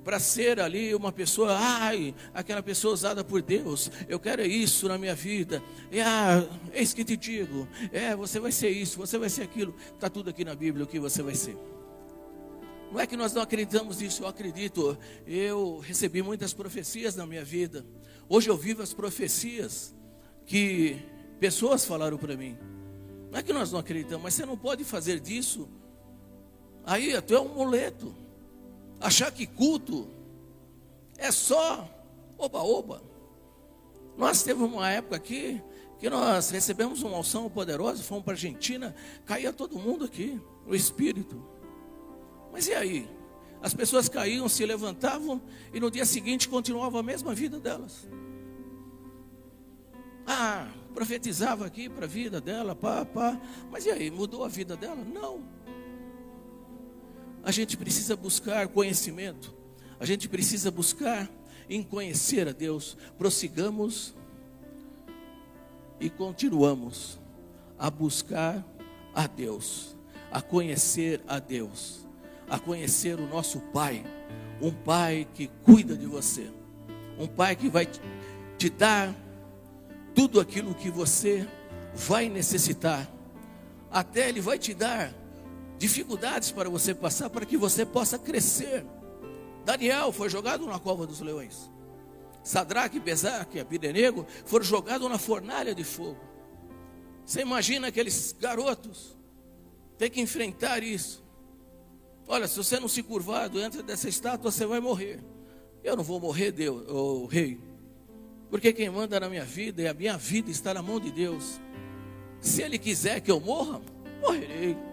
[0.05, 4.99] para ser ali uma pessoa, ai, aquela pessoa usada por Deus, eu quero isso na
[4.99, 9.29] minha vida, e, ah, eis que te digo, é, você vai ser isso, você vai
[9.29, 11.57] ser aquilo, está tudo aqui na Bíblia o que você vai ser.
[12.91, 17.45] Não é que nós não acreditamos nisso, eu acredito, eu recebi muitas profecias na minha
[17.45, 17.87] vida,
[18.29, 19.95] hoje eu vivo as profecias
[20.45, 20.99] que
[21.39, 22.59] pessoas falaram para mim,
[23.31, 25.69] não é que nós não acreditamos, mas você não pode fazer disso,
[26.85, 28.15] aí até um moleto,
[29.03, 30.09] achar que culto
[31.19, 31.89] é só
[32.39, 33.03] oba-oba.
[34.17, 35.61] Nós teve uma época aqui
[35.99, 40.75] que nós recebemos uma unção poderosa, fomos para a Argentina, caía todo mundo aqui, o
[40.75, 41.43] Espírito.
[42.53, 43.09] Mas e aí?
[43.61, 45.41] As pessoas caíam, se levantavam
[45.73, 48.09] e no dia seguinte continuava a mesma vida delas.
[50.27, 53.41] Ah, profetizava aqui para a vida dela, pá, pá.
[53.71, 55.05] Mas e aí, mudou a vida dela?
[55.05, 55.62] Não
[57.43, 59.55] a gente precisa buscar conhecimento,
[59.99, 61.29] a gente precisa buscar
[61.69, 62.97] em conhecer a Deus.
[63.19, 64.15] Prossigamos
[66.01, 67.19] e continuamos
[67.79, 68.65] a buscar
[69.15, 69.97] a Deus,
[70.31, 72.07] a conhecer a Deus,
[72.49, 74.05] a conhecer o nosso Pai,
[74.61, 76.51] um Pai que cuida de você,
[77.19, 77.89] um Pai que vai
[78.59, 79.15] te dar
[80.15, 81.49] tudo aquilo que você
[81.95, 83.11] vai necessitar,
[83.91, 85.22] até Ele vai te dar
[85.83, 88.87] dificuldades para você passar, para que você possa crescer.
[89.65, 91.69] Daniel foi jogado na cova dos leões.
[92.45, 96.21] Sadraque, Besaque Abidenego foram jogados na fornalha de fogo.
[97.27, 99.19] Você imagina aqueles garotos
[99.99, 101.25] ter que enfrentar isso.
[102.29, 105.19] Olha, se você não se curvar diante dessa estátua, você vai morrer.
[105.83, 107.59] Eu não vou morrer, Deus, o rei.
[108.49, 111.61] Porque quem manda na minha vida e a minha vida está na mão de Deus.
[112.41, 113.83] Se ele quiser que eu morra,
[114.21, 114.92] morrerei.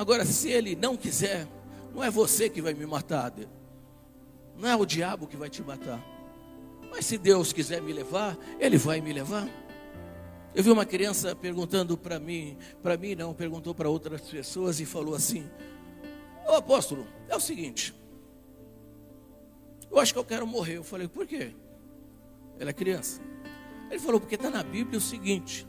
[0.00, 1.46] Agora, se ele não quiser,
[1.94, 3.34] não é você que vai me matar.
[4.56, 6.02] Não é o diabo que vai te matar.
[6.90, 9.46] Mas se Deus quiser me levar, Ele vai me levar.
[10.54, 14.86] Eu vi uma criança perguntando para mim, para mim não, perguntou para outras pessoas e
[14.86, 15.46] falou assim:
[16.48, 17.94] Ô apóstolo, é o seguinte,
[19.90, 20.78] eu acho que eu quero morrer.
[20.78, 21.54] Eu falei, por quê?
[22.58, 23.20] Ela é criança.
[23.90, 25.68] Ele falou, porque está na Bíblia o seguinte: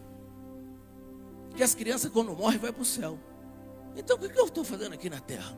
[1.53, 3.19] que as crianças quando morrem vai para o céu.
[3.95, 5.57] Então o que eu estou fazendo aqui na terra?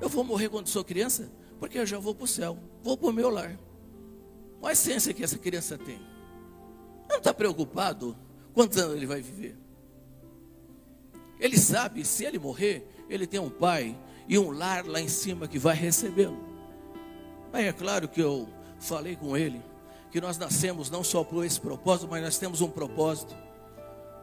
[0.00, 1.30] Eu vou morrer quando sou criança?
[1.58, 3.58] Porque eu já vou para o céu, vou para o meu lar.
[4.58, 6.00] Qual a essência que essa criança tem?
[7.08, 8.16] Não está preocupado
[8.52, 9.56] quantos anos ele vai viver.
[11.38, 15.48] Ele sabe, se ele morrer, ele tem um pai e um lar lá em cima
[15.48, 16.38] que vai recebê-lo.
[17.52, 19.62] Aí é claro que eu falei com ele
[20.10, 23.34] que nós nascemos não só por esse propósito, mas nós temos um propósito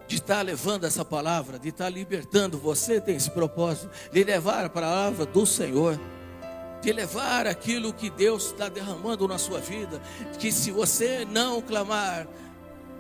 [0.10, 2.58] de estar levando essa palavra, de estar libertando.
[2.58, 5.98] Você tem esse propósito de levar a palavra do Senhor
[6.82, 10.02] de levar aquilo que Deus está derramando na sua vida,
[10.40, 12.26] que se você não clamar,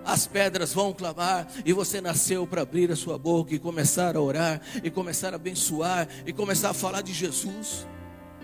[0.05, 4.21] as pedras vão clamar, e você nasceu para abrir a sua boca e começar a
[4.21, 7.87] orar, e começar a abençoar, e começar a falar de Jesus.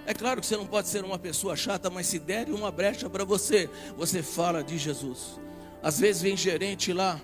[0.06, 3.10] É claro que você não pode ser uma pessoa chata, mas se der uma brecha
[3.10, 5.38] para você, você fala de Jesus.
[5.84, 7.19] Às vezes vem gerente lá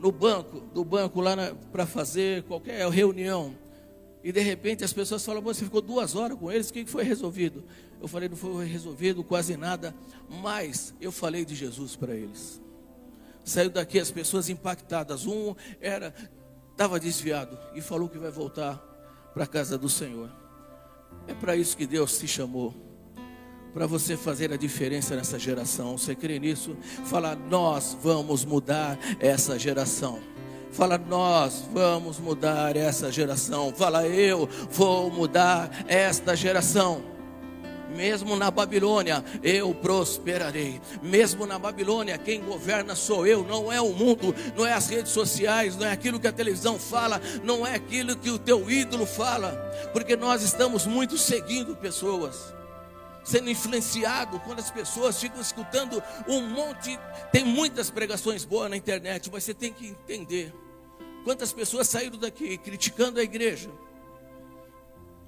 [0.00, 1.36] no banco, do banco lá
[1.70, 3.54] para fazer qualquer reunião.
[4.24, 7.04] E de repente as pessoas falam, você ficou duas horas com eles, o que foi
[7.04, 7.64] resolvido?
[8.00, 9.94] Eu falei, não foi resolvido quase nada,
[10.42, 12.60] mas eu falei de Jesus para eles.
[13.44, 15.26] Saiu daqui as pessoas impactadas.
[15.26, 16.14] Um era,
[16.70, 18.76] estava desviado e falou que vai voltar
[19.34, 20.30] para a casa do Senhor.
[21.26, 22.74] É para isso que Deus te chamou.
[23.72, 25.96] Para você fazer a diferença nessa geração.
[25.96, 26.76] Você crê nisso?
[27.04, 30.18] Fala, nós vamos mudar essa geração.
[30.72, 33.72] Fala, nós vamos mudar essa geração.
[33.72, 37.02] Fala, eu vou mudar esta geração.
[37.96, 40.80] Mesmo na Babilônia, eu prosperarei.
[41.00, 45.12] Mesmo na Babilônia, quem governa sou eu, não é o mundo, não é as redes
[45.12, 49.06] sociais, não é aquilo que a televisão fala, não é aquilo que o teu ídolo
[49.06, 49.50] fala,
[49.92, 52.59] porque nós estamos muito seguindo pessoas
[53.30, 56.98] sendo influenciado quando as pessoas ficam escutando um monte.
[57.30, 60.52] Tem muitas pregações boas na internet, mas você tem que entender
[61.24, 63.70] quantas pessoas saíram daqui criticando a igreja,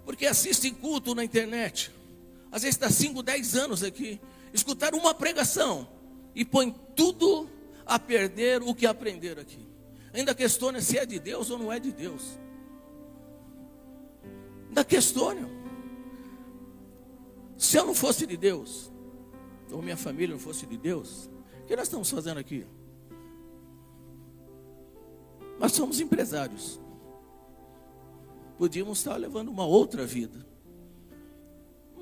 [0.05, 1.93] porque assistem culto na internet.
[2.51, 4.21] Às vezes está 5, 10 anos aqui,
[4.53, 5.89] escutaram uma pregação
[6.35, 7.49] e põe tudo
[7.87, 9.67] a perder o que aprenderam aqui.
[10.13, 12.39] Ainda questiona se é de Deus ou não é de Deus.
[14.69, 15.62] Ainda questiona.
[17.63, 18.91] Se eu não fosse de Deus,
[19.71, 21.31] ou minha família não fosse de Deus,
[21.63, 22.67] o que nós estamos fazendo aqui?
[25.61, 26.81] Nós somos empresários.
[28.59, 30.45] Podíamos estar levando uma outra vida.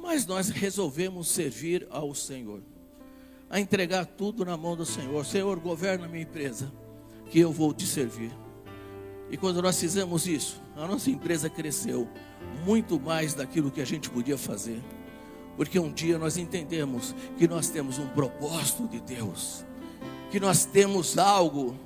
[0.01, 2.63] Mas nós resolvemos servir ao Senhor.
[3.51, 5.27] A entregar tudo na mão do Senhor.
[5.27, 6.73] Senhor, governa a minha empresa,
[7.31, 8.33] que eu vou te servir.
[9.31, 12.09] E quando nós fizemos isso, a nossa empresa cresceu
[12.65, 14.83] muito mais daquilo que a gente podia fazer.
[15.57, 19.65] Porque um dia nós entendemos que nós temos um propósito de Deus,
[20.31, 21.77] que nós temos algo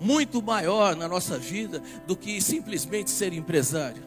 [0.00, 4.02] muito maior na nossa vida do que simplesmente ser empresário,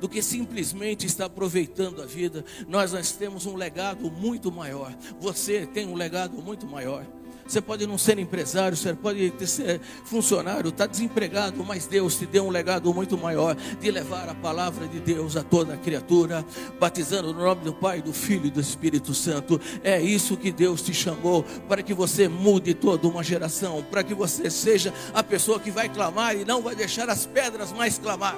[0.00, 2.44] do que simplesmente estar aproveitando a vida.
[2.68, 4.94] Nós, nós temos um legado muito maior.
[5.20, 7.06] Você tem um legado muito maior.
[7.46, 12.46] Você pode não ser empresário, você pode ser funcionário, está desempregado, mas Deus te deu
[12.46, 16.44] um legado muito maior de levar a palavra de Deus a toda a criatura,
[16.80, 19.60] batizando no nome do Pai, do Filho e do Espírito Santo.
[19.82, 24.14] É isso que Deus te chamou para que você mude toda uma geração, para que
[24.14, 28.36] você seja a pessoa que vai clamar e não vai deixar as pedras mais clamar.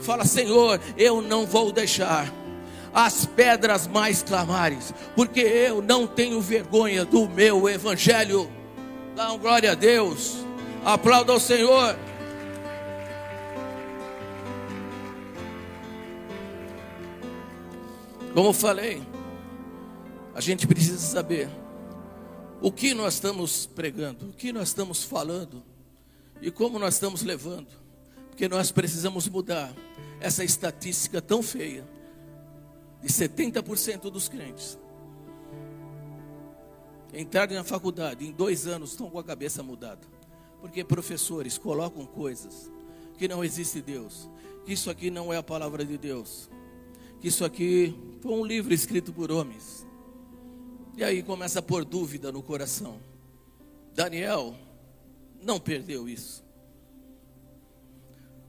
[0.00, 2.32] Fala, Senhor, eu não vou deixar
[2.94, 8.48] as pedras mais clamares, porque eu não tenho vergonha do meu evangelho.
[9.16, 10.36] Dá uma glória a Deus,
[10.84, 11.98] aplauda ao Senhor.
[18.32, 19.02] Como falei,
[20.32, 21.48] a gente precisa saber
[22.60, 25.62] o que nós estamos pregando, o que nós estamos falando
[26.40, 27.68] e como nós estamos levando,
[28.28, 29.72] porque nós precisamos mudar
[30.20, 31.93] essa estatística tão feia
[33.04, 34.78] de 70% dos crentes
[37.14, 40.00] entrarem na faculdade em dois anos estão com a cabeça mudada.
[40.60, 42.70] Porque professores colocam coisas
[43.16, 44.28] que não existe Deus,
[44.64, 46.50] que isso aqui não é a palavra de Deus,
[47.20, 49.86] que isso aqui foi um livro escrito por homens.
[50.96, 52.98] E aí começa a pôr dúvida no coração.
[53.94, 54.56] Daniel
[55.40, 56.42] não perdeu isso.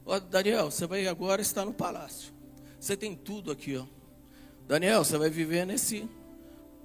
[0.04, 2.32] Ó, Daniel, você vai agora estar no palácio.
[2.80, 3.95] Você tem tudo aqui, ó.
[4.66, 6.08] Daniel, você vai viver nesse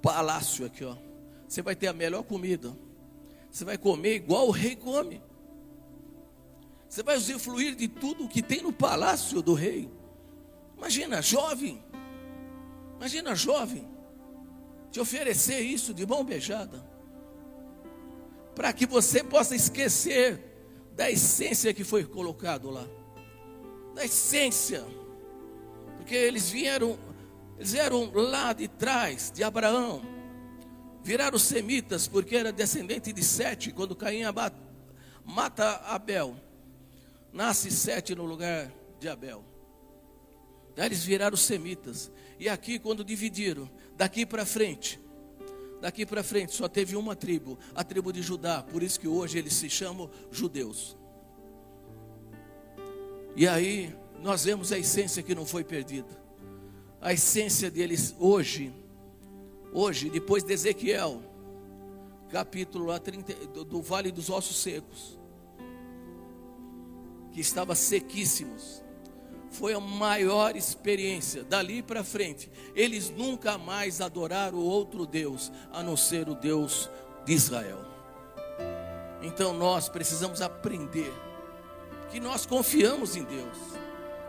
[0.00, 0.96] palácio aqui, ó.
[1.48, 2.76] Você vai ter a melhor comida.
[3.50, 5.22] Você vai comer igual o rei come.
[6.88, 9.90] Você vai usufruir de tudo que tem no palácio do rei.
[10.76, 11.82] Imagina, jovem.
[12.96, 13.88] Imagina, jovem.
[14.90, 16.84] Te oferecer isso de mão beijada.
[18.54, 20.40] Para que você possa esquecer
[20.94, 22.86] da essência que foi colocado lá
[23.94, 24.84] da essência.
[25.96, 26.98] Porque eles vieram,
[27.62, 30.02] eles vieram lá de trás de Abraão.
[31.00, 34.22] Viraram semitas porque era descendente de Sete, quando Caim
[35.24, 36.34] mata Abel.
[37.32, 39.44] Nasce Sete no lugar de Abel.
[40.74, 42.10] Daí eles viraram semitas.
[42.36, 45.00] E aqui, quando dividiram, daqui para frente,
[45.80, 48.64] daqui para frente só teve uma tribo, a tribo de Judá.
[48.64, 50.96] Por isso que hoje eles se chamam judeus.
[53.36, 56.21] E aí nós vemos a essência que não foi perdida.
[57.02, 58.72] A essência deles hoje,
[59.72, 61.20] hoje, depois de Ezequiel,
[62.30, 65.18] capítulo lá 30, do, do Vale dos Ossos Secos,
[67.32, 68.84] que estava sequíssimos.
[69.50, 71.42] Foi a maior experiência.
[71.42, 76.88] Dali para frente, eles nunca mais adoraram outro Deus, a não ser o Deus
[77.26, 77.84] de Israel.
[79.22, 81.12] Então nós precisamos aprender
[82.12, 83.58] que nós confiamos em Deus,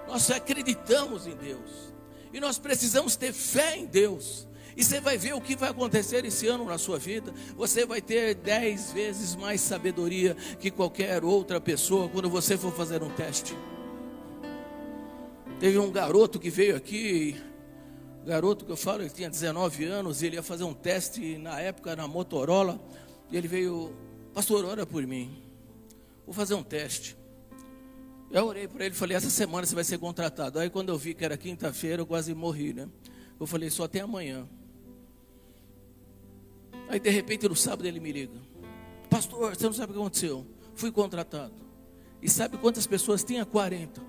[0.07, 1.93] nós acreditamos em Deus,
[2.34, 4.47] e nós precisamos ter fé em Deus.
[4.75, 7.31] E você vai ver o que vai acontecer esse ano na sua vida.
[7.55, 13.03] Você vai ter dez vezes mais sabedoria que qualquer outra pessoa quando você for fazer
[13.03, 13.55] um teste.
[15.59, 17.39] Teve um garoto que veio aqui,
[18.25, 21.95] garoto que eu falo, ele tinha 19 anos, ele ia fazer um teste na época
[21.95, 22.81] na Motorola,
[23.31, 23.95] e ele veio,
[24.34, 25.41] pastor, ora por mim.
[26.25, 27.15] Vou fazer um teste.
[28.34, 30.57] Eu orei para ele, falei, essa semana você vai ser contratado.
[30.57, 32.89] Aí quando eu vi que era quinta-feira, eu quase morri, né?
[33.39, 34.49] Eu falei, só até amanhã.
[36.89, 38.41] Aí de repente no sábado ele me liga.
[39.07, 40.47] Pastor, você não sabe o que aconteceu.
[40.73, 41.53] Fui contratado.
[42.23, 43.45] E sabe quantas pessoas tinha?
[43.45, 44.01] 40.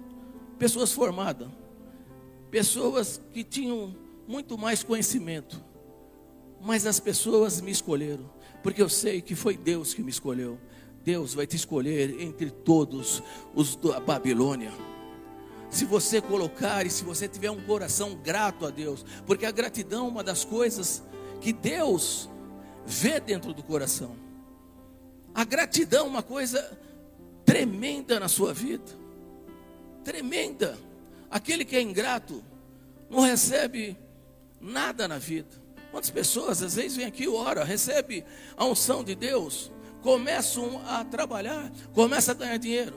[0.58, 1.48] Pessoas formadas.
[2.50, 3.94] Pessoas que tinham
[4.26, 5.62] muito mais conhecimento.
[6.62, 8.30] Mas as pessoas me escolheram.
[8.62, 10.58] Porque eu sei que foi Deus que me escolheu.
[11.05, 13.22] Deus vai te escolher entre todos
[13.55, 14.72] os da Babilônia.
[15.68, 20.07] Se você colocar e se você tiver um coração grato a Deus, porque a gratidão
[20.07, 21.02] é uma das coisas
[21.40, 22.30] que Deus
[22.86, 24.16] vê dentro do coração.
[25.34, 26.78] A gratidão é uma coisa
[27.44, 28.92] tremenda na sua vida.
[30.02, 30.78] Tremenda.
[31.30, 32.42] Aquele que é ingrato
[33.11, 33.96] não recebe
[34.61, 35.62] nada na vida.
[35.90, 38.24] Quantas pessoas às vezes vêm aqui e ora, recebe
[38.57, 39.70] a unção de Deus,
[40.05, 42.94] começam a trabalhar, começam a ganhar dinheiro,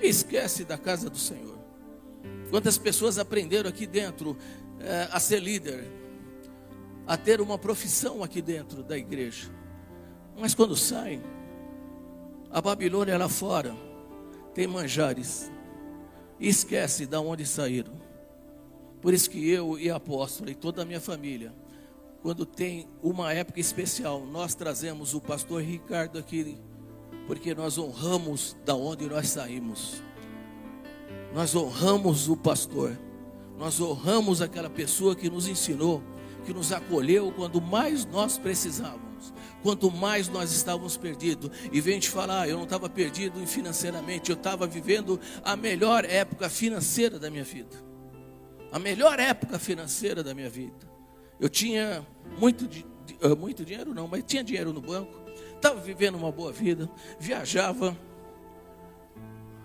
[0.00, 1.58] esquece da casa do Senhor.
[2.48, 4.36] Quantas pessoas aprenderam aqui dentro
[4.78, 5.84] é, a ser líder,
[7.08, 9.50] a ter uma profissão aqui dentro da igreja,
[10.38, 11.20] mas quando saem,
[12.52, 13.74] a Babilônia lá fora
[14.54, 15.50] tem manjares,
[16.38, 18.00] esquece de onde saíram.
[19.00, 21.52] Por isso que eu e a apóstola e toda a minha família
[22.22, 26.56] quando tem uma época especial, nós trazemos o pastor Ricardo aqui,
[27.26, 30.00] porque nós honramos da onde nós saímos.
[31.34, 32.96] Nós honramos o pastor.
[33.58, 36.00] Nós honramos aquela pessoa que nos ensinou,
[36.44, 39.32] que nos acolheu quando mais nós precisávamos.
[39.60, 44.36] Quanto mais nós estávamos perdidos, e vem te falar, eu não estava perdido financeiramente, eu
[44.36, 47.76] estava vivendo a melhor época financeira da minha vida.
[48.70, 50.91] A melhor época financeira da minha vida.
[51.42, 52.06] Eu tinha
[52.38, 52.68] muito,
[53.20, 55.12] uh, muito dinheiro, não, mas tinha dinheiro no banco.
[55.56, 56.88] Estava vivendo uma boa vida.
[57.18, 57.98] Viajava.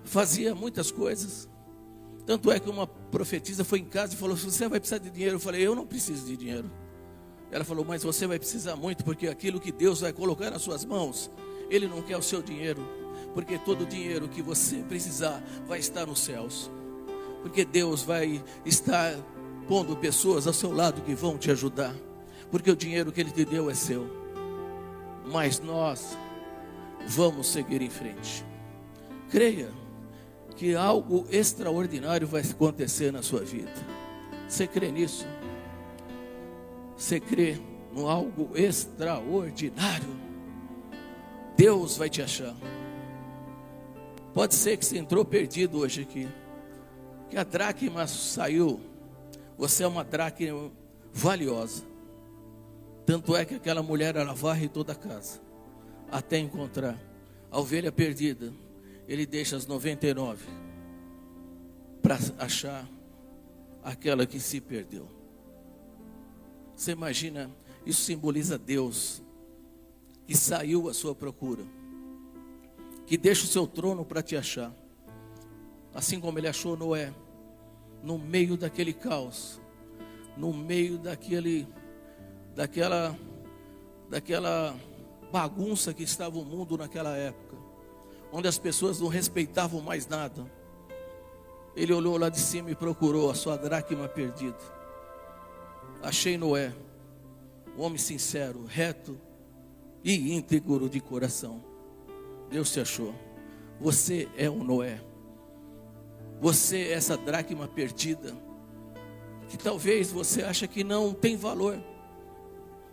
[0.04, 1.48] Fazia muitas coisas.
[2.26, 5.36] Tanto é que uma profetisa foi em casa e falou: Você vai precisar de dinheiro?
[5.36, 6.68] Eu falei: Eu não preciso de dinheiro.
[7.52, 10.84] Ela falou: Mas você vai precisar muito, porque aquilo que Deus vai colocar nas suas
[10.84, 11.30] mãos,
[11.70, 12.82] Ele não quer o seu dinheiro,
[13.36, 16.72] porque todo o dinheiro que você precisar vai estar nos céus,
[17.44, 19.16] porque Deus vai estar
[19.68, 21.96] pondo pessoas ao seu lado que vão te ajudar,
[22.50, 24.08] porque o dinheiro que Ele te deu é seu.
[25.26, 26.18] Mas nós
[27.08, 28.46] vamos seguir em frente.
[29.30, 29.70] Creia
[30.56, 33.72] que algo extraordinário vai acontecer na sua vida.
[34.48, 35.28] Você crê nisso?
[36.96, 37.60] Você crê
[37.94, 40.16] no algo extraordinário?
[41.56, 42.56] Deus vai te achar.
[44.34, 46.28] Pode ser que você entrou perdido hoje aqui.
[47.30, 48.80] Que a dracma saiu.
[49.58, 50.72] Você é uma dracma
[51.12, 51.84] valiosa.
[53.06, 55.42] Tanto é que aquela mulher ela varre toda a casa
[56.12, 56.98] até encontrar
[57.50, 58.54] a ovelha perdida.
[59.08, 60.46] Ele deixa as 99
[62.02, 62.88] para achar
[63.84, 65.10] aquela que se perdeu.
[66.76, 67.50] Você imagina,
[67.86, 69.24] isso simboliza Deus
[70.26, 71.64] que saiu à sua procura,
[73.06, 74.76] que deixa o seu trono para te achar,
[75.94, 77.14] assim como ele achou Noé,
[78.08, 79.60] no meio daquele caos,
[80.38, 81.68] no meio daquele,
[82.56, 83.14] daquela,
[84.10, 84.74] daquela
[85.30, 87.58] bagunça que estava o mundo naquela época,
[88.32, 90.50] onde as pessoas não respeitavam mais nada.
[91.76, 94.58] Ele olhou lá de cima e procurou a sua dracma perdida.
[96.02, 96.74] Achei Noé,
[97.78, 99.20] um homem sincero, reto,
[100.02, 101.62] e íntegro de coração.
[102.50, 103.14] Deus te achou.
[103.82, 105.02] Você é o Noé.
[106.40, 108.36] Você é essa dracma perdida.
[109.50, 111.82] Que talvez você acha que não tem valor.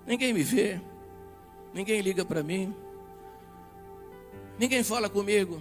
[0.07, 0.81] Ninguém me vê.
[1.73, 2.75] Ninguém liga para mim.
[4.59, 5.61] Ninguém fala comigo.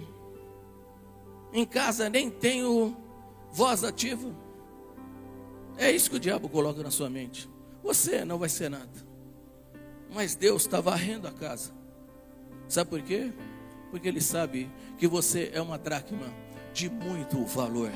[1.52, 2.96] Em casa nem tenho
[3.50, 4.28] voz ativa.
[5.76, 7.48] É isso que o diabo coloca na sua mente.
[7.82, 9.14] Você não vai ser nada.
[10.12, 11.72] Mas Deus está varrendo a casa.
[12.68, 13.32] Sabe por quê?
[13.90, 16.26] Porque Ele sabe que você é uma dracma
[16.74, 17.90] de muito valor.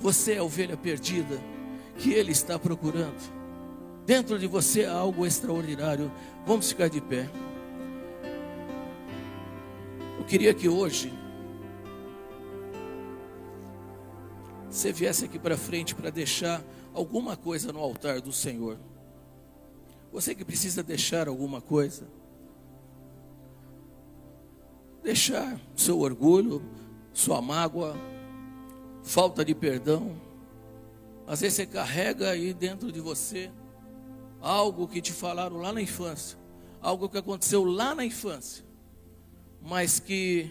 [0.00, 1.38] Você é a ovelha perdida
[1.98, 3.38] que Ele está procurando.
[4.06, 6.10] Dentro de você há algo extraordinário.
[6.46, 7.28] Vamos ficar de pé.
[10.18, 11.12] Eu queria que hoje
[14.70, 18.78] você viesse aqui para frente para deixar alguma coisa no altar do Senhor.
[20.10, 22.08] Você que precisa deixar alguma coisa,
[25.02, 26.62] deixar seu orgulho,
[27.18, 27.96] sua mágoa,
[29.02, 30.14] falta de perdão.
[31.26, 33.50] Às vezes você carrega aí dentro de você
[34.40, 36.38] algo que te falaram lá na infância,
[36.80, 38.64] algo que aconteceu lá na infância,
[39.60, 40.48] mas que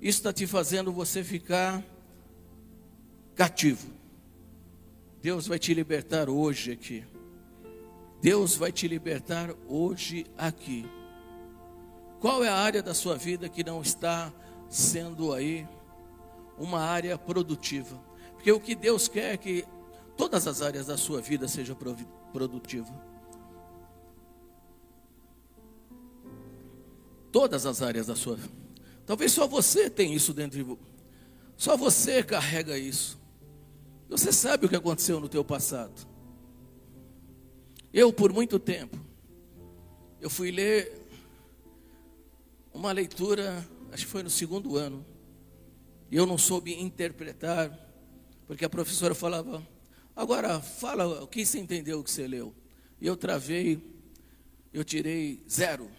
[0.00, 1.84] está te fazendo você ficar
[3.34, 3.88] cativo.
[5.20, 7.04] Deus vai te libertar hoje aqui.
[8.22, 10.88] Deus vai te libertar hoje aqui.
[12.18, 14.32] Qual é a área da sua vida que não está
[14.70, 15.68] sendo aí
[16.58, 18.00] uma área produtiva?
[18.34, 19.64] Porque o que Deus quer é que
[20.16, 21.76] todas as áreas da sua vida sejam
[22.32, 22.92] produtivas.
[27.30, 28.54] Todas as áreas da sua vida.
[29.04, 30.82] Talvez só você tem isso dentro de você.
[31.56, 33.18] Só você carrega isso.
[34.08, 36.06] Você sabe o que aconteceu no teu passado.
[37.92, 38.98] Eu, por muito tempo,
[40.20, 41.06] eu fui ler
[42.72, 45.04] uma leitura, acho que foi no segundo ano,
[46.10, 47.70] e eu não soube interpretar,
[48.46, 49.66] porque a professora falava,
[50.16, 52.54] agora fala o que você entendeu o que você leu.
[53.00, 53.80] E eu travei,
[54.72, 55.90] eu tirei zero.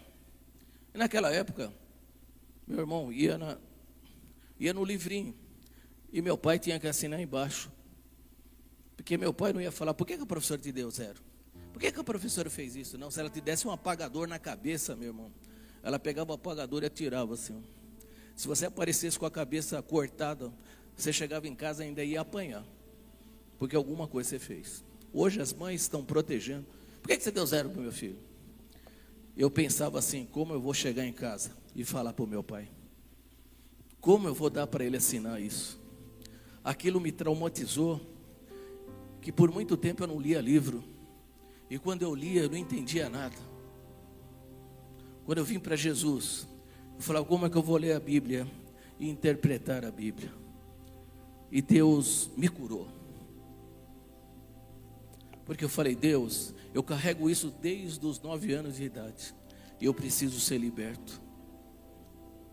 [0.93, 1.71] E naquela época,
[2.67, 3.57] meu irmão ia, na,
[4.59, 5.35] ia no livrinho,
[6.11, 7.71] e meu pai tinha que assinar embaixo.
[8.95, 11.21] Porque meu pai não ia falar, por que, que o professor te deu zero?
[11.71, 12.97] Por que, que a professora fez isso?
[12.97, 15.31] Não, se ela te desse um apagador na cabeça, meu irmão,
[15.83, 17.63] ela pegava o apagador e atirava assim.
[18.39, 20.49] Se você aparecesse com a cabeça cortada,
[20.95, 22.65] você chegava em casa e ainda ia apanhar.
[23.57, 24.81] Porque alguma coisa você fez.
[25.11, 26.65] Hoje as mães estão protegendo.
[27.01, 28.15] Por que, que você deu zero para o meu filho?
[29.35, 32.69] Eu pensava assim: como eu vou chegar em casa e falar para o meu pai?
[33.99, 35.77] Como eu vou dar para ele assinar isso?
[36.63, 37.99] Aquilo me traumatizou,
[39.21, 40.81] que por muito tempo eu não lia livro.
[41.69, 43.35] E quando eu lia, eu não entendia nada.
[45.25, 46.47] Quando eu vim para Jesus,
[46.99, 48.45] eu falava: como é que eu vou ler a Bíblia
[48.99, 50.33] e interpretar a Bíblia?
[51.49, 52.89] E Deus me curou.
[55.45, 59.33] Porque eu falei: Deus, eu carrego isso desde os nove anos de idade.
[59.79, 61.21] E eu preciso ser liberto.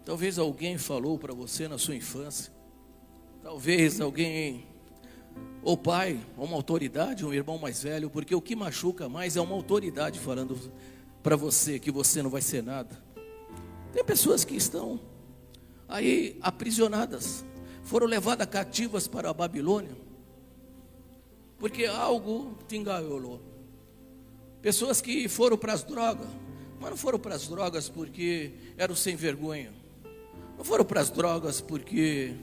[0.04, 2.52] Talvez alguém falou para você na sua infância.
[3.42, 4.64] Talvez alguém
[5.60, 9.40] ou pai, ou uma autoridade, um irmão mais velho, porque o que machuca mais é
[9.40, 10.56] uma autoridade falando
[11.20, 13.05] para você que você não vai ser nada.
[13.96, 15.00] Tem pessoas que estão
[15.88, 17.42] aí aprisionadas,
[17.82, 19.96] foram levadas cativas para a Babilônia,
[21.58, 23.40] porque algo te enganou.
[24.60, 26.26] Pessoas que foram para as drogas,
[26.78, 29.72] mas não foram para as drogas porque eram sem vergonha,
[30.58, 32.34] não foram para as drogas porque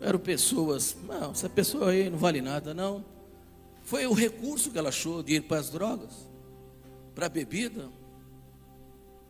[0.00, 3.04] eram pessoas, não, essa pessoa aí não vale nada, não.
[3.84, 6.28] Foi o recurso que ela achou de ir para as drogas,
[7.14, 7.88] para a bebida,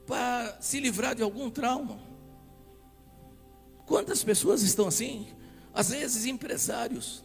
[0.07, 1.99] para se livrar de algum trauma.
[3.87, 5.27] Quantas pessoas estão assim?
[5.73, 7.23] Às vezes empresários.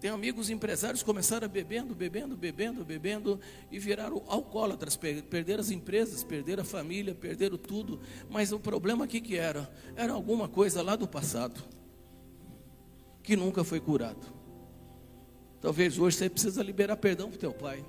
[0.00, 3.40] Tem amigos empresários que começaram bebendo, bebendo, bebendo, bebendo
[3.70, 8.00] e viraram alcoólatras, perderam as empresas, perderam a família, perderam tudo.
[8.30, 9.68] Mas o problema aqui que era?
[9.96, 11.60] Era alguma coisa lá do passado
[13.24, 14.24] que nunca foi curado.
[15.60, 17.84] Talvez hoje você precisa liberar perdão para o teu pai,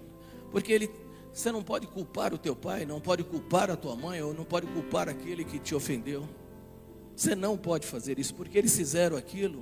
[0.51, 0.89] porque ele,
[1.31, 4.43] você não pode culpar o teu pai, não pode culpar a tua mãe, ou não
[4.43, 6.27] pode culpar aquele que te ofendeu.
[7.15, 9.61] Você não pode fazer isso, porque eles fizeram aquilo,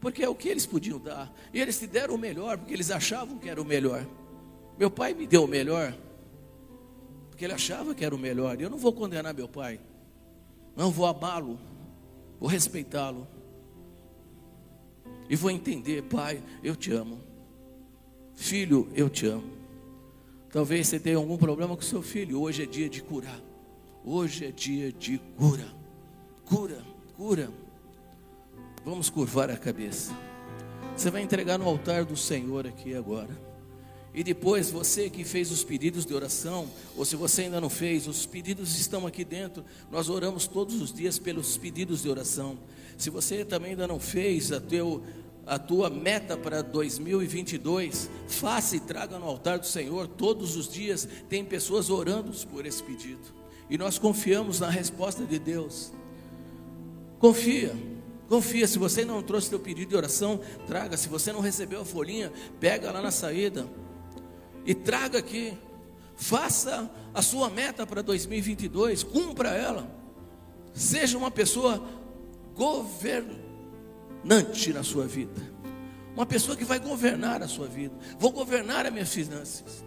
[0.00, 1.32] porque é o que eles podiam dar.
[1.52, 4.06] E eles te deram o melhor, porque eles achavam que era o melhor.
[4.78, 5.96] Meu pai me deu o melhor,
[7.30, 8.60] porque ele achava que era o melhor.
[8.60, 9.80] Eu não vou condenar meu pai,
[10.76, 11.58] não vou amá-lo,
[12.40, 13.26] vou respeitá-lo.
[15.28, 17.20] E vou entender, pai, eu te amo.
[18.34, 19.63] Filho, eu te amo.
[20.54, 22.40] Talvez você tenha algum problema com seu filho.
[22.40, 23.42] Hoje é dia de curar.
[24.02, 25.66] Hoje é dia de cura.
[26.46, 27.50] Cura cura.
[28.84, 30.12] Vamos curvar a cabeça.
[30.96, 33.30] Você vai entregar no altar do Senhor aqui agora.
[34.12, 38.06] E depois, você que fez os pedidos de oração, ou se você ainda não fez,
[38.06, 39.64] os pedidos estão aqui dentro.
[39.90, 42.56] Nós oramos todos os dias pelos pedidos de oração.
[42.96, 45.02] Se você também ainda não fez a, teu,
[45.46, 50.08] a tua meta para 2022, faça e traga no altar do Senhor.
[50.08, 53.22] Todos os dias tem pessoas orando por esse pedido.
[53.68, 55.92] E nós confiamos na resposta de Deus.
[57.18, 57.74] Confia.
[58.28, 60.96] Confia, se você não trouxe teu pedido de oração, traga.
[60.96, 63.66] Se você não recebeu a folhinha, pega lá na saída
[64.64, 65.52] e traga aqui.
[66.16, 69.90] Faça a sua meta para 2022, cumpra ela.
[70.72, 71.82] Seja uma pessoa
[72.54, 73.43] governante
[74.24, 75.54] na sua vida.
[76.14, 77.94] Uma pessoa que vai governar a sua vida.
[78.18, 79.84] Vou governar as minhas finanças.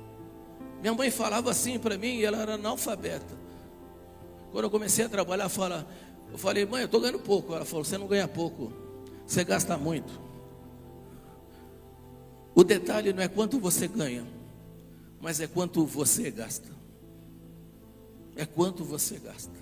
[0.81, 3.35] Minha mãe falava assim para mim, ela era analfabeta.
[4.51, 5.87] Quando eu comecei a trabalhar, fala:
[6.31, 7.53] eu falei, mãe, eu estou ganhando pouco.
[7.53, 8.71] Ela falou, você não ganha pouco,
[9.25, 10.21] você gasta muito.
[12.53, 14.25] O detalhe não é quanto você ganha,
[15.21, 16.69] mas é quanto você gasta.
[18.35, 19.57] É quanto você gasta.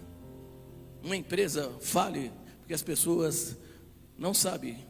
[1.03, 3.57] Uma empresa fale, porque as pessoas
[4.17, 4.85] não sabem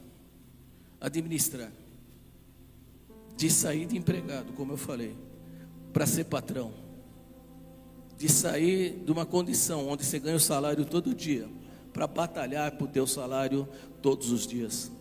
[1.00, 1.72] administrar.
[3.38, 5.16] De sair de empregado, como eu falei,
[5.92, 6.74] para ser patrão.
[8.18, 11.50] De sair de uma condição onde você ganha o salário todo dia
[11.92, 13.68] para batalhar por teu salário
[14.02, 14.92] todos os dias.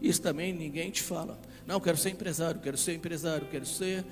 [0.00, 1.40] Isso também ninguém te fala.
[1.66, 4.04] Não, quero ser empresário, quero ser empresário, quero ser.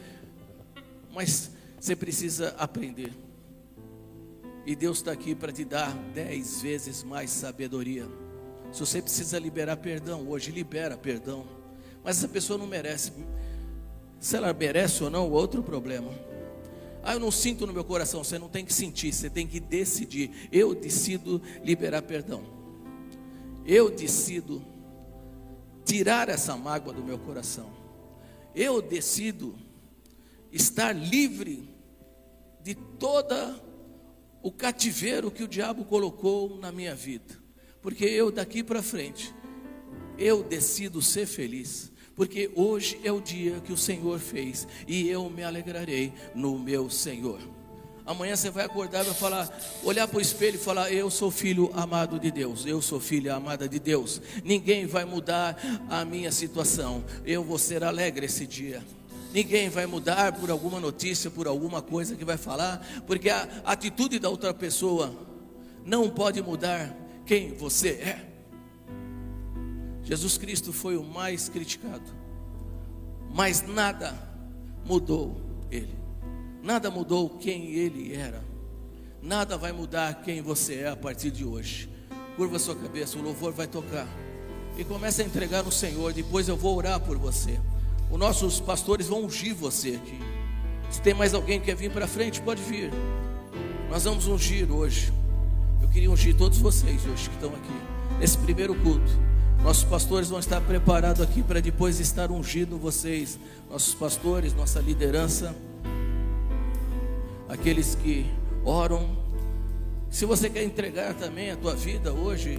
[1.13, 3.13] Mas você precisa aprender.
[4.67, 8.09] E Deus está aqui para te dar dez vezes mais sabedoria.
[8.75, 11.47] Se você precisa liberar perdão, hoje libera perdão.
[12.03, 13.13] Mas essa pessoa não merece.
[14.19, 16.11] Se ela merece ou não, outro problema.
[17.01, 18.25] Ah, eu não sinto no meu coração.
[18.25, 20.49] Você não tem que sentir, você tem que decidir.
[20.51, 22.43] Eu decido liberar perdão.
[23.65, 24.61] Eu decido
[25.85, 27.71] tirar essa mágoa do meu coração.
[28.57, 29.55] Eu decido
[30.51, 31.73] estar livre
[32.61, 33.55] de toda
[34.43, 37.44] o cativeiro que o diabo colocou na minha vida.
[37.85, 39.33] Porque eu daqui para frente,
[40.19, 45.29] eu decido ser feliz porque hoje é o dia que o Senhor fez e eu
[45.29, 47.41] me alegrarei no meu Senhor.
[48.07, 51.31] Amanhã você vai acordar e vai falar, olhar para o espelho e falar: Eu sou
[51.31, 54.21] filho amado de Deus, eu sou filha amada de Deus.
[54.45, 55.59] Ninguém vai mudar
[55.91, 57.05] a minha situação.
[57.25, 58.83] Eu vou ser alegre esse dia.
[59.33, 64.19] Ninguém vai mudar por alguma notícia, por alguma coisa que vai falar, porque a atitude
[64.19, 65.13] da outra pessoa
[65.85, 68.31] não pode mudar quem você é.
[70.03, 72.11] Jesus Cristo foi o mais criticado,
[73.33, 74.15] mas nada
[74.85, 75.97] mudou ele,
[76.63, 78.45] nada mudou quem ele era,
[79.23, 81.89] nada vai mudar quem você é a partir de hoje.
[82.37, 84.07] Curva sua cabeça, o louvor vai tocar
[84.77, 86.13] e comece a entregar no Senhor.
[86.13, 87.59] Depois eu vou orar por você.
[88.11, 90.19] Os nossos pastores vão ungir você aqui.
[90.91, 92.91] Se tem mais alguém que quer vir para frente, pode vir.
[93.89, 95.13] Nós vamos ungir hoje.
[95.85, 99.13] Eu queria ungir todos vocês hoje que estão aqui, nesse primeiro culto.
[99.63, 103.39] Nossos pastores vão estar preparados aqui para depois estar ungindo vocês.
[103.71, 105.55] Nossos pastores, nossa liderança,
[107.51, 108.25] aqueles que
[108.65, 109.15] oram.
[110.09, 112.59] Se você quer entregar também a tua vida hoje,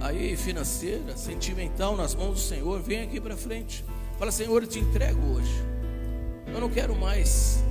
[0.00, 3.84] aí financeira, sentimental, nas mãos do Senhor, vem aqui para frente.
[4.18, 5.62] Fala, Senhor, eu te entrego hoje.
[6.54, 7.62] Eu não quero mais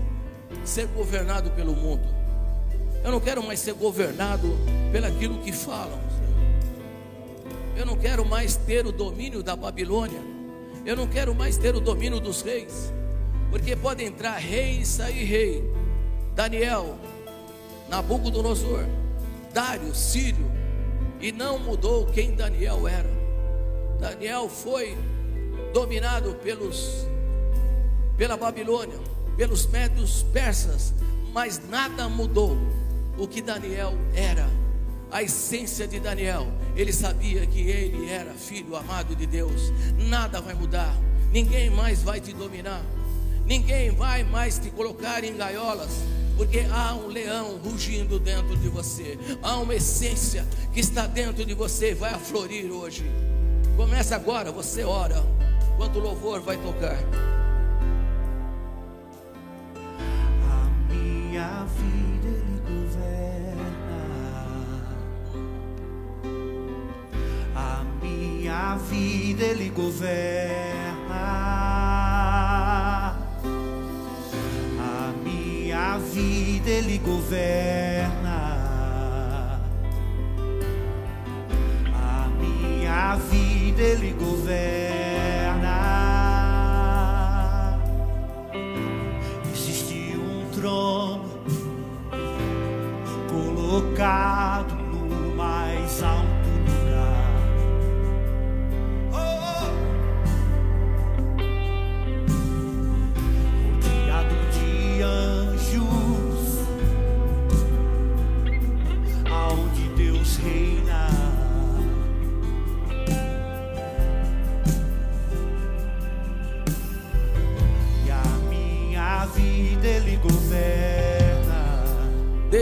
[0.64, 2.25] ser governado pelo mundo.
[3.06, 4.58] Eu não quero mais ser governado
[4.92, 6.00] pelaquilo que falam.
[7.78, 10.20] Eu não quero mais ter o domínio da Babilônia.
[10.84, 12.92] Eu não quero mais ter o domínio dos reis.
[13.52, 15.72] Porque pode entrar rei e sair rei.
[16.34, 16.98] Daniel,
[17.88, 18.86] Nabucodonosor,
[19.54, 20.52] Dário, Sírio
[21.22, 23.10] e não mudou quem Daniel era.
[24.00, 24.98] Daniel foi
[25.72, 27.06] dominado pelos
[28.18, 28.98] pela Babilônia,
[29.38, 30.92] pelos médios persas,
[31.32, 32.58] mas nada mudou
[33.18, 34.50] o que Daniel era.
[35.12, 39.72] A essência de Daniel, ele sabia que ele era filho amado de Deus.
[39.98, 40.94] Nada vai mudar,
[41.32, 42.84] ninguém mais vai te dominar,
[43.46, 46.04] ninguém vai mais te colocar em gaiolas
[46.36, 51.54] porque há um leão rugindo dentro de você, há uma essência que está dentro de
[51.54, 53.10] você, vai aflorir hoje.
[53.78, 55.24] Começa agora, você ora,
[55.78, 56.98] quando o louvor vai tocar.
[60.52, 62.15] A minha vida
[68.76, 70.86] minha vida ele governa.
[76.66, 78.40] vida Ele governa.
[81.94, 85.76] A minha vida Ele governa.
[89.54, 91.30] Existe um trono
[93.30, 94.55] colocado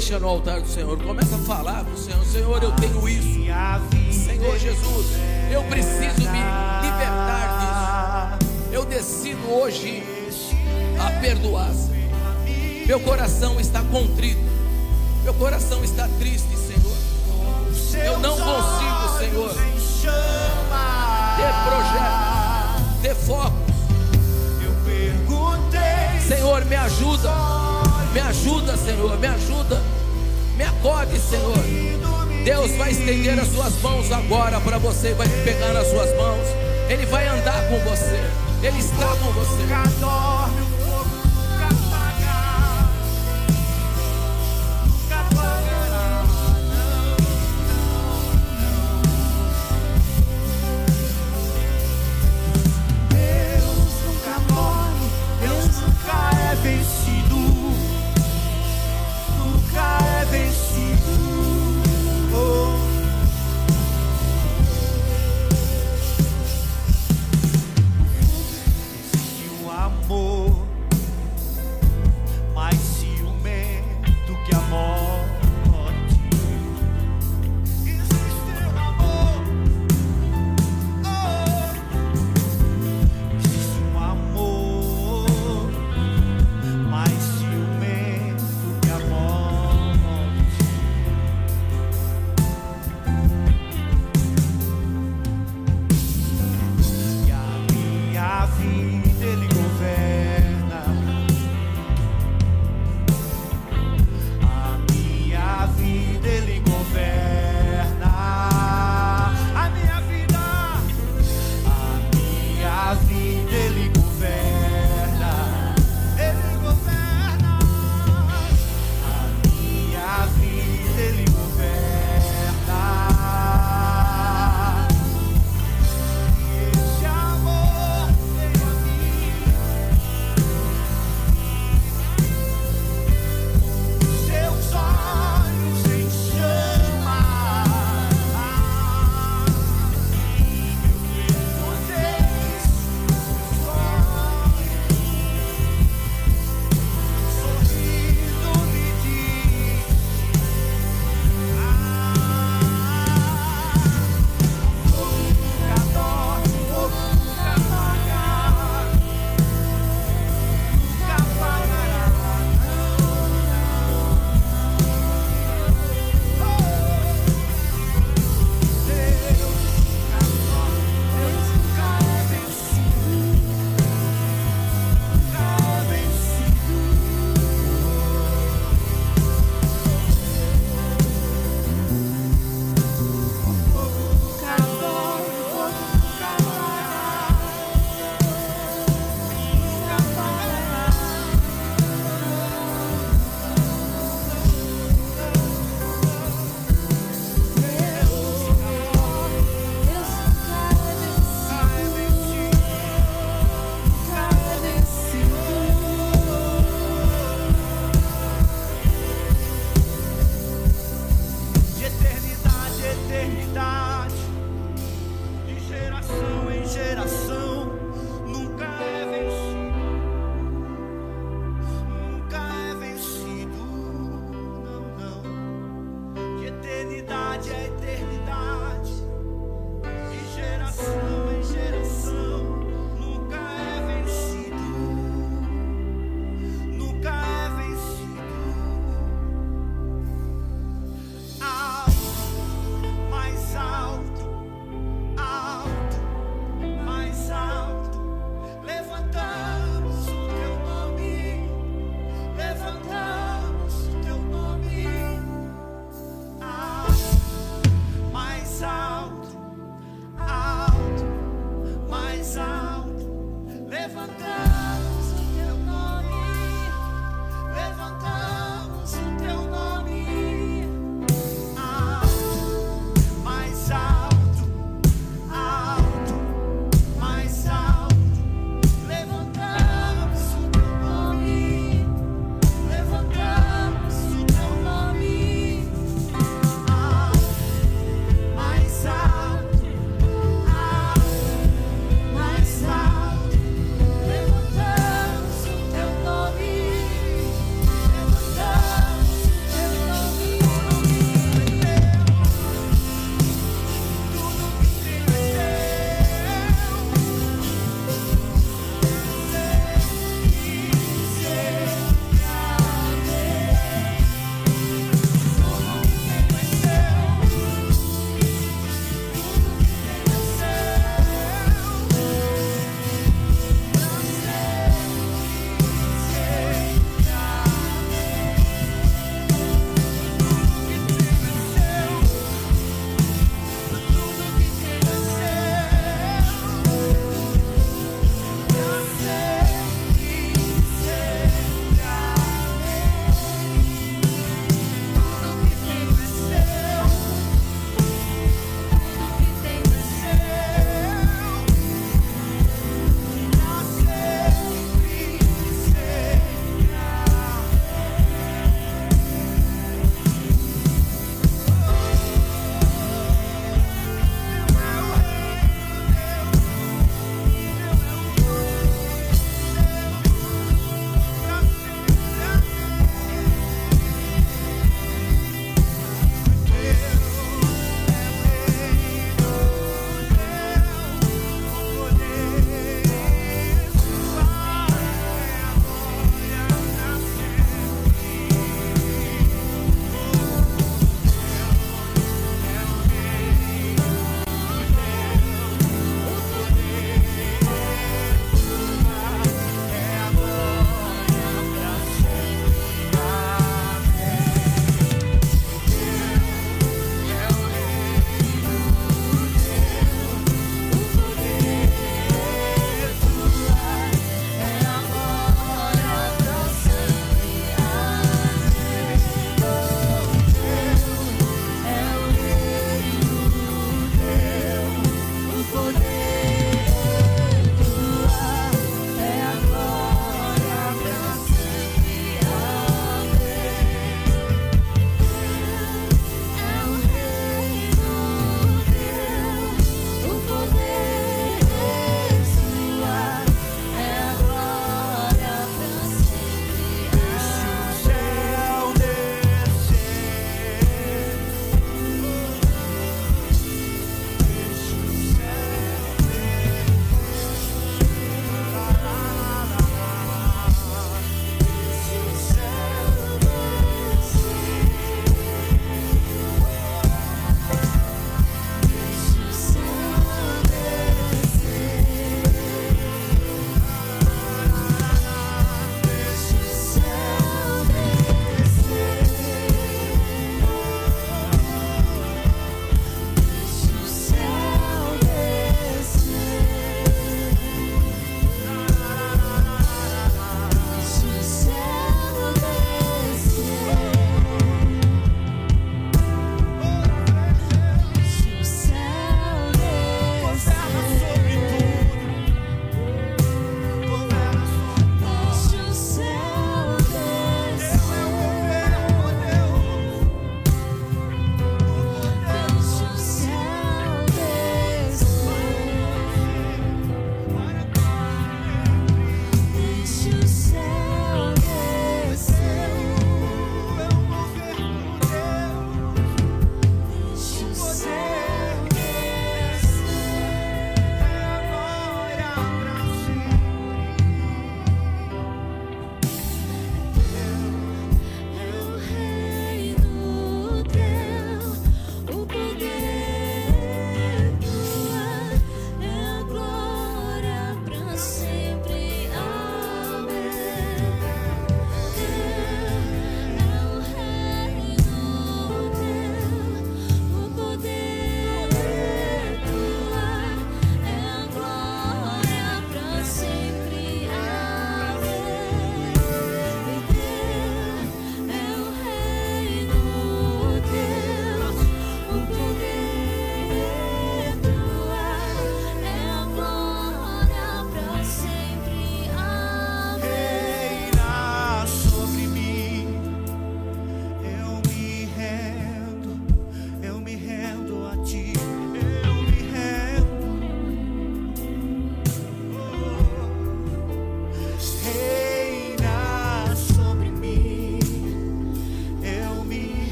[0.00, 0.98] Deixa no altar do Senhor.
[0.98, 3.38] Começa a falar para o Senhor: Senhor, eu tenho isso.
[4.24, 5.06] Senhor Jesus,
[5.52, 6.40] eu preciso me
[6.80, 8.72] libertar disso.
[8.72, 10.02] Eu decido hoje
[10.98, 11.70] a perdoar.
[12.86, 14.40] Meu coração está contrito.
[15.22, 18.02] Meu coração está triste, Senhor.
[18.02, 19.54] Eu não consigo, Senhor,
[21.36, 23.70] ter projeto, ter foco.
[26.26, 27.30] Senhor, me ajuda.
[28.12, 29.59] Me ajuda, Senhor, me ajuda.
[30.82, 32.44] Me acode, Senhor.
[32.44, 36.46] Deus vai estender as suas mãos agora para você, vai pegar nas suas mãos.
[36.88, 38.20] Ele vai andar com você.
[38.62, 39.62] Ele está com você.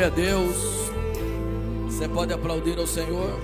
[0.00, 0.56] Glória a Deus.
[1.84, 3.38] Você pode aplaudir ao Senhor.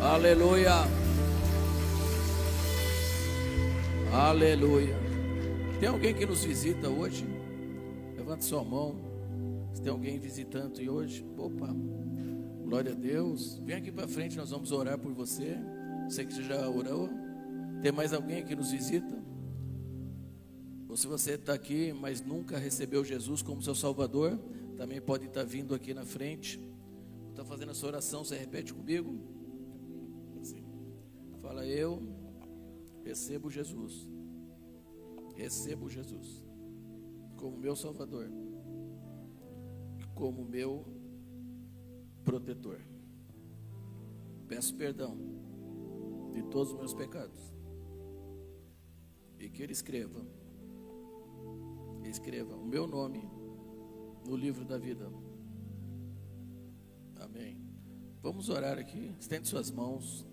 [0.00, 0.72] Aleluia.
[4.10, 4.96] Aleluia.
[5.78, 7.26] Tem alguém que nos visita hoje?
[8.16, 8.96] Levante sua mão.
[9.74, 11.68] Se tem alguém visitando hoje, opa.
[12.64, 13.60] Glória a Deus.
[13.62, 15.58] Vem aqui para frente, nós vamos orar por você.
[16.08, 17.10] Sei que você já orou.
[17.82, 19.22] Tem mais alguém que nos visita?
[20.94, 24.38] Ou se você está aqui, mas nunca recebeu Jesus como seu Salvador,
[24.76, 26.60] também pode estar tá vindo aqui na frente.
[27.30, 29.18] Está fazendo essa oração, você repete comigo?
[31.42, 32.00] Fala, eu
[33.02, 34.08] recebo Jesus.
[35.34, 36.44] Recebo Jesus
[37.38, 38.30] como meu Salvador
[39.98, 40.86] e como meu
[42.24, 42.78] protetor.
[44.46, 45.18] Peço perdão
[46.30, 47.52] de todos os meus pecados
[49.40, 50.24] e que Ele escreva
[52.08, 53.28] escreva o meu nome
[54.26, 55.10] no livro da vida.
[57.20, 57.58] Amém.
[58.22, 59.14] Vamos orar aqui.
[59.18, 60.26] Estende suas mãos.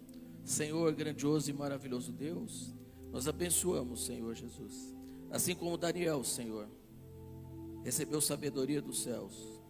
[0.44, 2.74] Senhor, grandioso e maravilhoso Deus,
[3.12, 4.96] nós abençoamos, Senhor Jesus.
[5.30, 6.68] Assim como Daniel, Senhor,
[7.84, 9.62] recebeu sabedoria dos céus,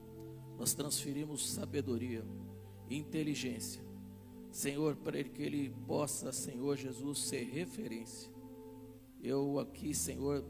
[0.57, 2.25] nós transferimos sabedoria
[2.89, 3.83] e inteligência,
[4.51, 8.29] Senhor, para que ele possa, Senhor Jesus, ser referência.
[9.21, 10.43] Eu aqui, Senhor,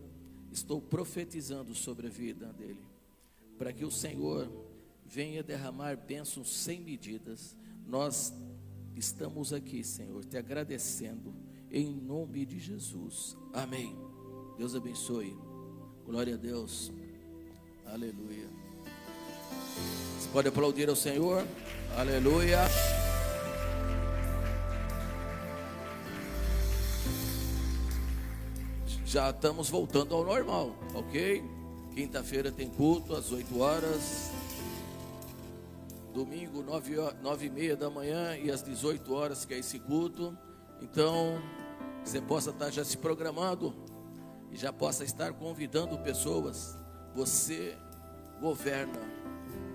[0.52, 2.84] estou profetizando sobre a vida dele,
[3.58, 4.50] para que o Senhor
[5.06, 7.56] venha derramar bênçãos sem medidas.
[7.88, 8.34] Nós
[8.96, 11.34] estamos aqui, Senhor, te agradecendo
[11.72, 13.38] em nome de Jesus.
[13.54, 13.96] Amém.
[14.58, 15.36] Deus abençoe.
[16.06, 16.92] Glória a Deus.
[17.86, 18.50] Aleluia.
[20.20, 21.46] Você pode aplaudir ao Senhor.
[21.98, 22.60] Aleluia.
[29.12, 31.44] Já estamos voltando ao normal, ok?
[31.94, 34.32] Quinta-feira tem culto às 8 horas.
[36.14, 40.38] Domingo, 9, 9 e meia da manhã e às 18 horas, que é esse culto.
[40.82, 41.42] Então,
[42.02, 43.76] você possa estar já se programando
[44.50, 46.78] e já possa estar convidando pessoas.
[47.14, 47.78] Você
[48.40, 49.02] governa.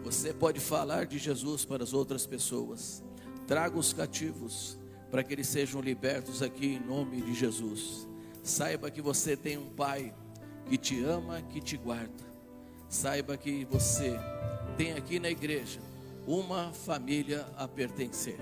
[0.03, 3.05] Você pode falar de Jesus para as outras pessoas.
[3.47, 4.79] Traga os cativos
[5.11, 8.09] para que eles sejam libertos aqui em nome de Jesus.
[8.47, 10.15] Saiba que você tem um Pai
[10.67, 12.25] que te ama, que te guarda.
[12.89, 14.17] Saiba que você
[14.77, 15.81] tem aqui na igreja
[16.25, 18.39] uma família a pertencer.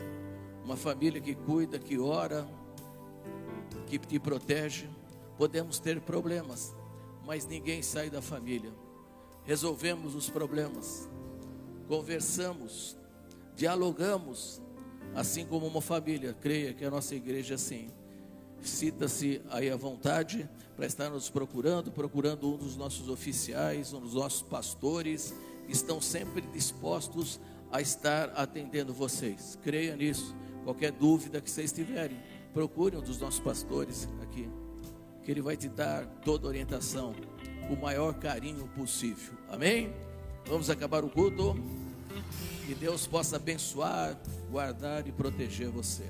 [0.63, 2.47] Uma família que cuida, que ora,
[3.87, 4.91] que te protege.
[5.39, 6.75] Podemos ter problemas,
[7.25, 8.75] mas ninguém sai da família.
[9.43, 11.09] Resolvemos os problemas,
[11.89, 12.95] conversamos,
[13.57, 14.61] dialogamos,
[15.15, 16.35] assim como uma família.
[16.35, 18.04] Creia que a nossa igreja é assim.
[18.69, 24.15] Cita-se aí à vontade para estar nos procurando, procurando um dos nossos oficiais, um dos
[24.15, 25.35] nossos pastores,
[25.67, 27.41] que estão sempre dispostos
[27.71, 29.59] a estar atendendo vocês.
[29.63, 30.35] Creia nisso.
[30.65, 32.17] Qualquer dúvida que vocês tiverem,
[32.53, 34.49] procure um dos nossos pastores aqui,
[35.23, 37.15] que ele vai te dar toda a orientação,
[37.69, 39.35] o maior carinho possível.
[39.49, 39.93] Amém?
[40.47, 41.55] Vamos acabar o culto.
[42.67, 44.19] Que Deus possa abençoar,
[44.51, 46.05] guardar e proteger você.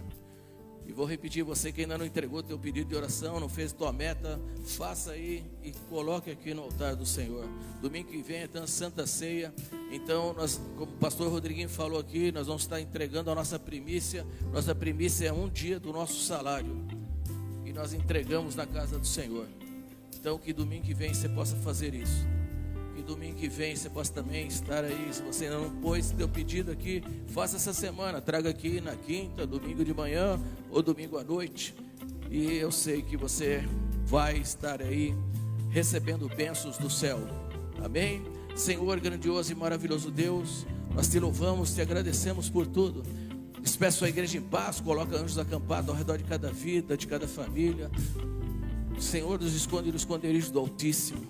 [0.95, 4.41] Vou repetir, você que ainda não entregou teu pedido de oração, não fez tua meta,
[4.65, 7.49] faça aí e coloque aqui no altar do Senhor.
[7.83, 9.53] Domingo que vem é então Santa Ceia.
[9.91, 14.25] Então, nós, como o pastor Rodriguinho falou aqui, nós vamos estar entregando a nossa primícia.
[14.53, 16.87] Nossa primícia é um dia do nosso salário.
[17.65, 19.49] E nós entregamos na casa do Senhor.
[20.15, 22.25] Então, que domingo que vem você possa fazer isso
[23.03, 25.09] domingo que vem você possa também estar aí.
[25.13, 28.21] Se você não pôs seu pedido aqui, faça essa semana.
[28.21, 30.41] Traga aqui na quinta, domingo de manhã
[30.71, 31.75] ou domingo à noite.
[32.31, 33.63] E eu sei que você
[34.07, 35.15] vai estar aí
[35.71, 37.19] recebendo bênçãos do céu.
[37.83, 38.23] Amém?
[38.55, 40.65] Senhor grandioso e maravilhoso Deus,
[40.95, 43.03] nós te louvamos, te agradecemos por tudo.
[43.61, 47.27] Despeço a igreja em paz, coloca anjos acampados ao redor de cada vida, de cada
[47.27, 47.91] família.
[48.99, 51.23] Senhor, nos esconde no do Altíssimo.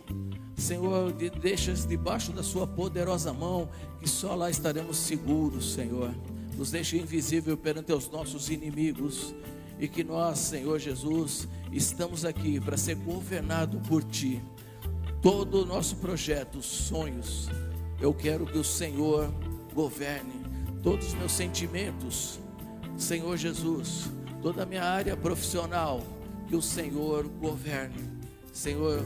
[0.56, 3.68] Senhor, deixa debaixo da Sua poderosa mão,
[4.00, 6.14] que só lá estaremos seguros, Senhor.
[6.56, 9.34] Nos deixe invisível perante os nossos inimigos.
[9.78, 14.40] E que nós, Senhor Jesus, estamos aqui para ser governado por Ti.
[15.20, 17.48] Todo o nosso projeto, sonhos,
[18.00, 19.34] eu quero que o Senhor
[19.74, 20.44] governe.
[20.82, 22.38] Todos os meus sentimentos,
[22.96, 26.00] Senhor Jesus, toda a minha área profissional,
[26.46, 28.12] que o Senhor governe.
[28.52, 29.02] Senhor,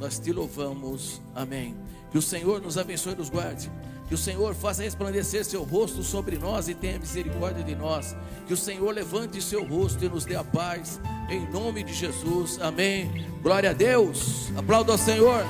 [0.00, 1.20] nós te louvamos.
[1.34, 1.76] Amém.
[2.10, 3.70] Que o Senhor nos abençoe e nos guarde.
[4.08, 8.16] Que o Senhor faça resplandecer seu rosto sobre nós e tenha misericórdia de nós.
[8.46, 10.98] Que o Senhor levante seu rosto e nos dê a paz.
[11.28, 12.58] Em nome de Jesus.
[12.60, 13.28] Amém.
[13.42, 14.50] Glória a Deus.
[14.56, 15.44] Aplauda ao Senhor.